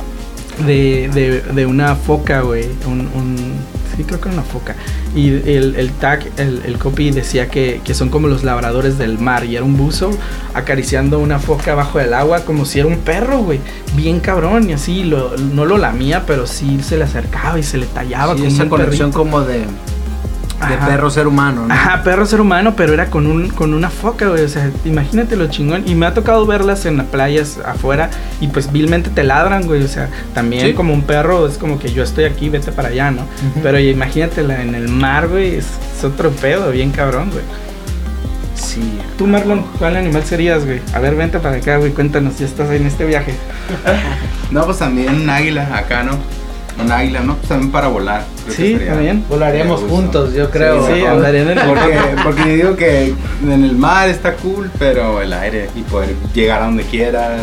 de, 0.67 1.11
de, 1.13 1.41
de 1.55 1.67
una 1.67 1.95
foca, 1.97 2.41
güey, 2.41 2.67
un, 2.87 3.01
un- 3.15 3.53
sí 3.97 4.05
creo 4.05 4.21
que 4.21 4.29
era 4.29 4.39
una 4.39 4.47
foca. 4.47 4.75
Y 5.15 5.29
el, 5.29 5.75
el 5.77 5.91
tag, 5.93 6.27
el, 6.37 6.63
el 6.65 6.79
copy 6.79 7.11
decía 7.11 7.49
que, 7.49 7.81
que 7.85 7.95
son 7.95 8.09
como 8.09 8.29
los 8.29 8.45
labradores 8.45 8.99
del 8.99 9.19
mar 9.19 9.45
y 9.45 9.57
era 9.57 9.65
un 9.65 9.77
buzo 9.77 10.11
acariciando 10.55 11.19
una 11.19 11.39
foca 11.39 11.73
abajo 11.73 11.99
del 11.99 12.15
agua 12.15 12.41
como 12.45 12.65
si 12.65 12.79
era 12.79 12.89
un 12.89 12.99
perro, 12.99 13.39
güey, 13.39 13.61
bien 13.97 14.21
cabrón 14.21 14.69
y 14.69 14.73
así, 14.73 15.05
lo, 15.05 15.37
no 15.37 15.65
lo 15.65 15.79
lamía, 15.79 16.25
pero 16.27 16.47
sí 16.47 16.81
se 16.83 16.97
le 16.97 17.05
acercaba 17.05 17.59
y 17.59 17.63
se 17.63 17.79
le 17.79 17.87
tallaba 17.87 18.35
Sí, 18.35 18.41
como 18.43 18.55
esa 18.55 18.69
conexión 18.69 19.11
perrito. 19.11 19.19
como 19.19 19.41
de, 19.43 19.65
de 20.69 20.75
Ajá. 20.75 20.87
perro 20.87 21.11
ser 21.11 21.27
humano, 21.27 21.67
¿no? 21.67 21.75
Ajá, 21.75 22.03
perro 22.03 22.25
ser 22.27 22.41
humano, 22.41 22.75
pero 22.77 22.93
era 22.95 23.07
con 23.11 23.27
un 23.27 23.49
con 23.49 23.75
una 23.75 23.91
foca, 23.91 24.29
güey. 24.29 24.45
O 24.45 24.49
sea, 24.49 24.71
imagínate 24.85 25.37
lo 25.37 25.47
chingón. 25.49 25.85
Y 25.87 25.95
me 25.95 26.07
ha 26.07 26.15
tocado 26.15 26.47
verlas 26.47 26.87
en 26.87 26.97
las 26.97 27.07
playas 27.07 27.59
afuera 27.65 28.11
y 28.41 28.49
pues 28.49 28.71
vilmente 28.73 29.11
te 29.11 29.23
ladran, 29.25 29.67
güey. 29.67 29.83
O 29.83 29.89
sea, 29.89 30.09
también 30.35 30.67
Sí. 30.69 30.73
como 30.75 30.93
un 30.95 31.03
perro 31.03 31.47
es 31.47 31.59
como 31.59 31.79
que 31.79 31.93
yo 31.93 32.03
estoy 32.03 32.25
aquí, 32.25 32.49
vete 32.49 32.73
para 32.73 32.89
allá, 32.89 33.11
¿no? 33.11 33.23
Pero 33.63 33.79
imagínatela 33.79 34.63
en 34.63 34.75
el 34.75 34.89
mar, 34.89 35.29
güey. 35.29 35.57
Es, 35.57 35.67
es 35.97 36.05
otro 36.05 36.31
pedo, 36.31 36.71
bien 36.71 36.91
cabrón, 36.91 37.31
güey. 37.31 37.45
Sí. 38.55 38.99
Tú, 39.19 39.27
Marlon, 39.27 39.65
¿cuál 39.79 39.97
animal 39.97 40.23
serías, 40.25 40.65
güey? 40.65 40.81
A 40.95 40.99
ver, 41.01 41.15
vente 41.17 41.39
para 41.41 41.57
acá, 41.57 41.77
güey. 41.79 41.91
Cuéntanos 41.93 42.35
si 42.35 42.45
estás 42.45 42.71
en 42.71 42.87
este 42.87 43.05
viaje. 43.05 43.35
No, 44.51 44.67
pues 44.67 44.77
también 44.79 45.15
un 45.15 45.31
águila 45.31 45.67
acá, 45.75 46.03
¿no? 46.03 46.13
Un 46.83 46.91
águila, 46.91 47.21
¿no? 47.21 47.37
Pues 47.37 47.49
también 47.49 47.71
para 47.71 47.89
volar. 47.89 48.25
creo 48.45 48.57
Sí, 48.57 48.79
también. 48.87 49.25
Gusto. 49.81 49.89
juntos, 49.89 50.35
yo 50.35 50.51
creo. 50.51 50.87
Sí, 50.87 51.05
andarían 51.05 51.51
en 51.51 51.59
el 51.59 51.67
Porque, 51.67 51.99
porque 52.25 52.41
yo 52.43 52.55
digo 52.55 52.77
que 52.77 53.15
en 53.43 53.65
el 53.65 53.77
mar 53.77 54.09
está 54.09 54.35
cool, 54.35 54.71
pero 54.79 55.21
el 55.21 55.33
aire 55.33 55.69
y 55.77 55.83
poder 55.83 56.15
llegar 56.35 56.63
a 56.63 56.67
donde 56.67 56.85
quieras, 56.85 57.43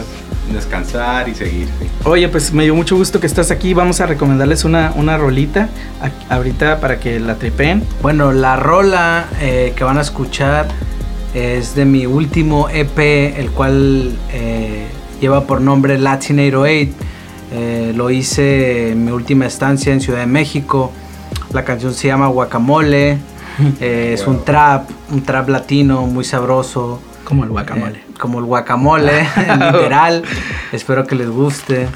descansar 0.53 1.29
y 1.29 1.35
seguir. 1.35 1.67
sí. 1.79 1.87
Oye, 2.05 2.27
pues 2.27 2.51
me 2.53 2.63
dio 2.63 2.73
mucho 2.73 2.95
gusto 2.95 3.19
que 3.19 3.27
estás 3.27 3.51
aquí. 3.51 3.73
Vamos 3.73 4.01
a 4.01 4.07
recomendarles 4.07 4.65
una, 4.65 4.93
una 4.95 5.17
rolita 5.17 5.69
a- 6.01 6.33
ahorita 6.35 6.79
para 6.79 6.99
que 6.99 7.19
la 7.19 7.35
tripeen. 7.35 7.83
Bueno, 8.01 8.31
la 8.31 8.55
rola 8.55 9.25
eh, 9.41 9.73
que 9.75 9.83
van 9.83 9.97
a 9.99 10.01
escuchar 10.01 10.67
es 11.35 11.75
de 11.75 11.85
mi 11.85 12.07
último 12.07 12.67
EP, 12.69 12.97
el 13.37 13.51
cual 13.51 14.11
eh, 14.33 14.87
lleva 15.21 15.45
por 15.45 15.61
nombre 15.61 15.99
Latin 15.99 16.39
808. 16.39 16.91
Eh, 17.51 17.93
lo 17.95 18.09
hice 18.09 18.91
en 18.91 19.05
mi 19.05 19.11
última 19.11 19.45
estancia 19.45 19.91
en 19.91 20.01
Ciudad 20.01 20.19
de 20.19 20.25
México. 20.27 20.91
La 21.51 21.63
canción 21.65 21.93
se 21.93 22.07
llama 22.07 22.27
Guacamole. 22.27 23.17
Eh, 23.81 24.11
es 24.13 24.25
un 24.25 24.45
trap, 24.45 24.89
un 25.11 25.21
trap 25.21 25.49
latino 25.49 26.05
muy 26.05 26.23
sabroso. 26.23 27.01
Como 27.25 27.43
el 27.43 27.49
guacamole. 27.49 27.97
Eh, 27.97 28.03
como 28.17 28.39
el 28.39 28.45
guacamole, 28.45 29.27
literal. 29.37 30.23
Espero 30.71 31.05
que 31.05 31.15
les 31.15 31.29
guste. 31.29 31.89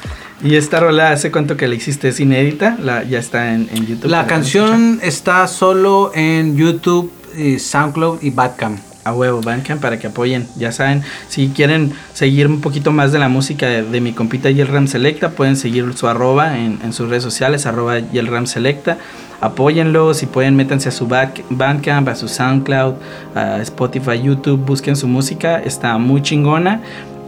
Y 0.44 0.58
esta 0.58 0.82
rola, 0.82 1.12
¿hace 1.12 1.32
cuánto 1.32 1.56
que 1.56 1.70
la 1.70 1.76
hiciste? 1.76 2.10
¿Es 2.10 2.20
inédita? 2.20 2.76
La, 2.82 3.04
ya 3.04 3.18
está 3.18 3.54
en, 3.54 3.70
en 3.72 3.86
YouTube. 3.86 4.10
La 4.10 4.28
canción 4.28 5.00
está 5.02 5.48
solo 5.48 6.12
en 6.14 6.58
YouTube, 6.58 7.10
SoundCloud 7.58 8.22
y 8.22 8.32
Badcamp. 8.32 8.80
A 9.06 9.14
huevo, 9.14 9.42
Bandcamp 9.42 9.82
para 9.82 10.00
que 10.00 10.08
apoyen. 10.08 10.48
Ya 10.58 10.72
saben, 10.72 11.04
si 11.28 11.50
quieren 11.50 11.92
seguir 12.14 12.48
un 12.48 12.62
poquito 12.62 12.92
más 12.92 13.12
de 13.12 13.20
la 13.20 13.28
música 13.28 13.68
de, 13.68 14.00
mi 14.02 14.14
compita 14.14 14.50
Yelram 14.50 14.88
Selecta, 14.88 15.32
pueden 15.32 15.58
seguir 15.58 15.94
su 15.96 16.08
arroba 16.08 16.58
en, 16.58 16.80
en 16.84 16.94
sus 16.94 17.10
redes 17.10 17.24
sociales, 17.24 17.66
arroba 17.66 18.00
Yelram 18.00 18.48
Selecta. 18.48 18.98
Apóyenlo, 19.42 20.14
si 20.14 20.26
pueden, 20.26 20.56
métanse 20.56 20.88
a 20.88 20.92
su 20.94 21.06
back- 21.08 21.44
Bandcamp, 21.50 22.08
a 22.08 22.16
su 22.16 22.30
SoundCloud, 22.30 22.94
a 23.36 23.62
Spotify, 23.62 24.22
YouTube, 24.24 24.64
busquen 24.66 24.96
su 24.96 25.08
música, 25.10 25.60
está 25.60 25.98
muy 25.98 26.22
chingona. 26.22 26.80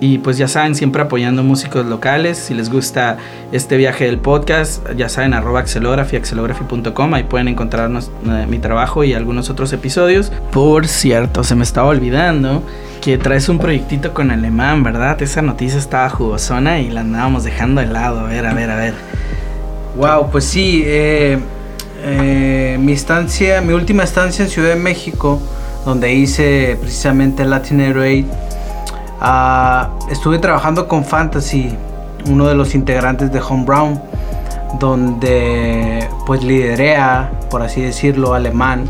Y 0.02 0.18
pues 0.18 0.38
ya 0.38 0.48
saben, 0.48 0.76
siempre 0.76 1.02
apoyando 1.02 1.42
músicos 1.44 1.86
locales. 1.86 2.38
Si 2.38 2.54
les 2.54 2.70
gusta 2.70 3.18
este 3.52 3.78
viaje 3.78 4.06
del 4.06 4.20
podcast, 4.20 4.86
ya 4.96 5.08
saben, 5.08 5.34
arroba 5.34 5.62
axelography, 5.62 6.18
axelography.com. 6.18 7.14
Ahí 7.14 7.24
pueden 7.24 7.48
encontrarnos 7.48 8.12
eh, 8.28 8.46
mi 8.50 8.60
trabajo 8.60 9.04
y 9.04 9.14
algunos 9.14 9.50
otros 9.50 9.72
episodios. 9.72 10.32
Por 10.52 10.88
cierto, 10.88 11.44
se 11.44 11.56
me 11.56 11.64
estaba 11.64 11.88
olvidando 11.88 12.62
que 13.02 13.18
traes 13.18 13.48
un 13.50 13.60
proyectito 13.60 14.14
con 14.14 14.32
alemán, 14.32 14.84
¿verdad? 14.84 15.22
Esa 15.22 15.42
noticia 15.42 15.80
estaba 15.80 16.10
jugosona 16.10 16.80
y 16.80 16.90
la 16.90 17.02
andábamos 17.02 17.44
dejando 17.44 17.80
de 17.80 17.88
lado. 17.88 18.20
A 18.20 18.24
ver, 18.24 18.46
a 18.46 18.54
ver, 18.54 18.70
a 18.70 18.76
ver. 18.76 18.94
Wow, 19.96 20.30
pues 20.30 20.44
sí, 20.44 20.84
eh, 20.86 21.40
eh, 22.04 22.78
mi 22.82 22.92
estancia, 22.92 23.62
mi 23.62 23.74
última 23.74 24.04
estancia 24.04 24.44
en 24.44 24.52
Ciudad 24.52 24.70
de 24.70 24.76
México, 24.76 25.42
donde 25.86 26.14
hice 26.14 26.78
precisamente 26.82 27.46
Latin 27.46 27.80
808, 27.80 28.28
ah, 29.20 29.90
estuve 30.10 30.40
trabajando 30.40 30.88
con 30.88 31.04
Fantasy, 31.04 31.76
uno 32.28 32.48
de 32.48 32.56
los 32.56 32.76
integrantes 32.76 33.32
de 33.32 33.40
Home 33.40 33.66
Brown, 33.66 34.02
donde 34.80 36.08
pues 36.26 36.42
por 37.50 37.62
así 37.62 37.82
decirlo, 37.82 38.34
alemán, 38.34 38.86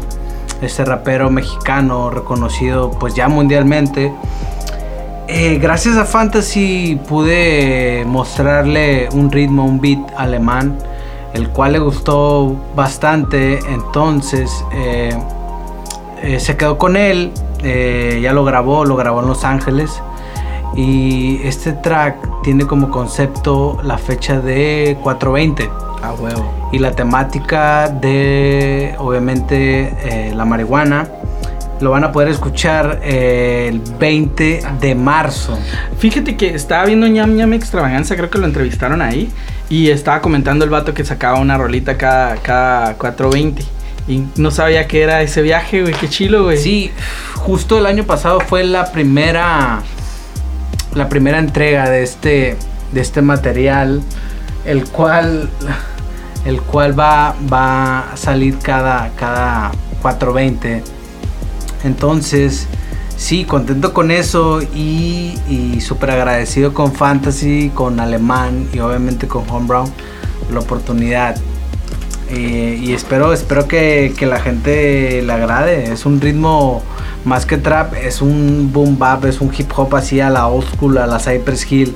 este 0.62 0.86
rapero 0.86 1.30
mexicano 1.30 2.10
reconocido 2.10 2.92
pues 2.92 3.14
ya 3.14 3.28
mundialmente. 3.28 4.14
Eh, 5.28 5.58
gracias 5.60 5.98
a 5.98 6.06
Fantasy 6.06 7.00
pude 7.08 8.04
mostrarle 8.06 9.10
un 9.12 9.32
ritmo, 9.32 9.66
un 9.66 9.82
beat 9.82 10.00
alemán, 10.18 10.78
el 11.34 11.50
cual 11.50 11.74
le 11.74 11.80
gustó 11.80 12.56
bastante. 12.76 13.60
Entonces 13.68 14.64
eh, 14.72 15.18
eh, 16.22 16.40
se 16.40 16.56
quedó 16.58 16.78
con 16.78 16.96
él, 16.96 17.32
ya 18.22 18.34
lo 18.34 18.46
grabó, 18.46 18.86
lo 18.86 18.96
grabó 18.96 19.22
en 19.22 19.28
Los 19.28 19.44
Ángeles. 19.44 20.02
Y 20.76 21.40
este 21.44 21.72
track 21.74 22.44
tiene 22.44 22.66
como 22.66 22.90
concepto 22.90 23.80
la 23.84 23.98
fecha 23.98 24.40
de 24.42 24.98
420 25.04 25.70
A 26.02 26.14
huevo. 26.14 26.70
y 26.74 26.80
la 26.80 26.92
temática 26.92 27.88
de 27.88 28.94
obviamente 28.98 29.96
eh, 30.04 30.34
la 30.36 30.44
marihuana 30.46 31.08
lo 31.82 31.92
van 31.92 32.04
a 32.06 32.12
poder 32.12 32.30
escuchar 32.30 33.00
eh, 33.04 33.68
el 33.70 33.80
20 34.00 34.62
de 34.80 34.96
marzo. 34.96 35.58
Fíjate 35.98 36.38
que 36.38 36.56
estaba 36.56 36.86
viendo 36.86 37.08
ñam 37.08 37.36
ñam 37.36 37.54
extravaganza, 37.54 38.16
creo 38.16 38.30
que 38.30 38.38
lo 38.38 38.46
entrevistaron 38.46 39.02
ahí. 39.02 39.30
Y 39.70 39.90
estaba 39.90 40.22
comentando 40.22 40.64
el 40.64 40.70
vato 40.72 40.94
que 40.94 41.04
sacaba 41.04 41.40
una 41.40 41.58
rolita 41.58 41.98
cada, 41.98 42.36
cada 42.38 42.94
420. 42.94 43.64
Y 44.08 44.24
no 44.38 44.52
sabía 44.52 44.88
que 44.88 45.02
era 45.02 45.22
ese 45.24 45.42
viaje, 45.42 45.82
güey. 45.82 45.94
Qué 45.96 46.08
chilo, 46.08 46.44
güey. 46.44 46.58
Sí, 46.58 46.92
justo 47.36 47.80
el 47.80 47.88
año 47.88 48.04
pasado 48.04 48.40
fue 48.42 48.64
la 48.64 48.92
primera 48.92 49.82
la 50.96 51.10
primera 51.10 51.40
entrega 51.40 51.90
de 51.90 52.04
este 52.04 52.58
de 52.92 53.02
este 53.02 53.22
material 53.22 54.02
el 54.66 54.86
cual 54.86 55.50
el 56.46 56.62
cual 56.62 56.98
va 57.00 57.36
va 57.52 58.12
a 58.12 58.18
salir 58.18 58.58
cada 58.58 59.12
cada 59.16 59.72
420 60.02 60.84
entonces 61.84 62.68
sí 63.18 63.46
contento 63.46 63.94
con 63.94 64.12
eso 64.12 64.62
y, 64.62 65.38
y 65.48 65.82
súper 65.82 66.12
agradecido 66.12 66.74
con 66.74 66.94
Fantasy 66.94 67.72
con 67.74 68.00
Alemán 68.00 68.68
y 68.74 68.80
obviamente 68.80 69.28
con 69.28 69.50
Home 69.50 69.68
Brown 69.68 69.92
la 70.52 70.60
oportunidad 70.60 71.36
eh, 72.30 72.80
y 72.82 72.94
espero, 72.94 73.34
espero 73.34 73.68
que, 73.68 74.14
que 74.18 74.26
la 74.26 74.40
gente 74.40 75.22
le 75.22 75.32
agrade. 75.34 75.92
Es 75.92 76.06
un 76.06 76.20
ritmo 76.20 76.82
más 77.26 77.46
que 77.46 77.58
trap, 77.58 77.96
es 77.96 78.22
un 78.22 78.72
boom 78.72 78.98
bap, 78.98 79.26
es 79.26 79.42
un 79.42 79.52
hip 79.56 79.72
hop 79.76 79.96
así 79.96 80.22
a 80.22 80.30
la 80.30 80.48
old 80.48 80.68
school, 80.74 80.98
a 80.98 81.08
la 81.08 81.20
Cypress 81.20 81.72
Hill. 81.72 81.96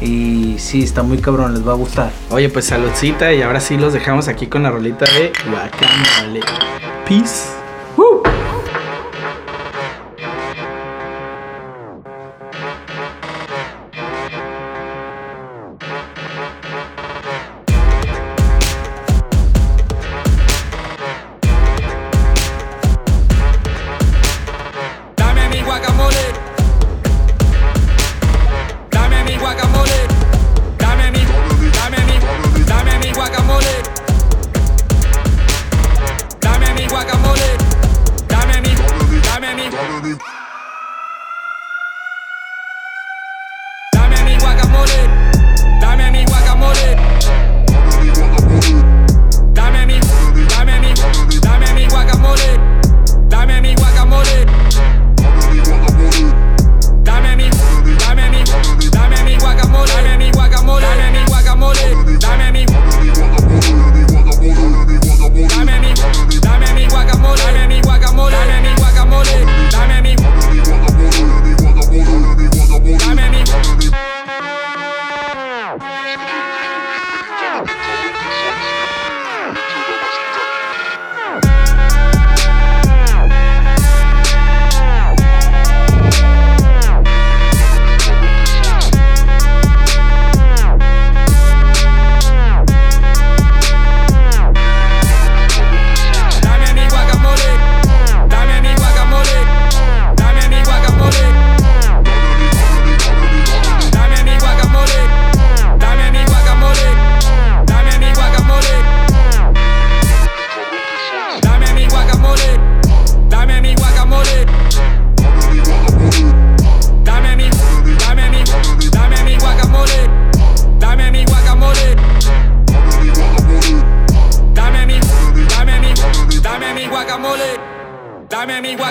Y 0.00 0.56
sí, 0.58 0.82
está 0.82 1.02
muy 1.02 1.18
cabrón, 1.18 1.52
les 1.52 1.66
va 1.66 1.72
a 1.72 1.76
gustar. 1.76 2.10
Oye, 2.30 2.48
pues 2.48 2.66
saludcita 2.66 3.32
y 3.34 3.42
ahora 3.42 3.60
sí 3.60 3.76
los 3.76 3.92
dejamos 3.92 4.28
aquí 4.28 4.46
con 4.46 4.62
la 4.62 4.70
rolita 4.70 5.04
de 5.04 5.32
Guacamole. 5.50 6.40
Peace. 7.06 7.60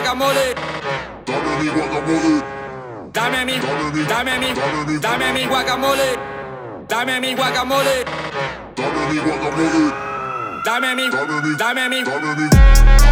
Dame 0.09 0.25
mi 1.61 1.69
guacamole. 1.69 2.43
Dame 3.11 3.45
mi, 3.45 3.59
dame 4.07 4.39
mi, 4.39 4.99
dame 4.99 5.31
mi 5.33 5.45
guacamole. 5.45 6.17
Dame 6.87 7.19
mi 7.19 7.35
guacamole. 7.35 8.05
Dame 10.65 10.95
mi, 10.95 11.09
dame 11.57 11.89
mi, 11.89 12.03
dame 12.03 12.35
mi. 12.35 13.08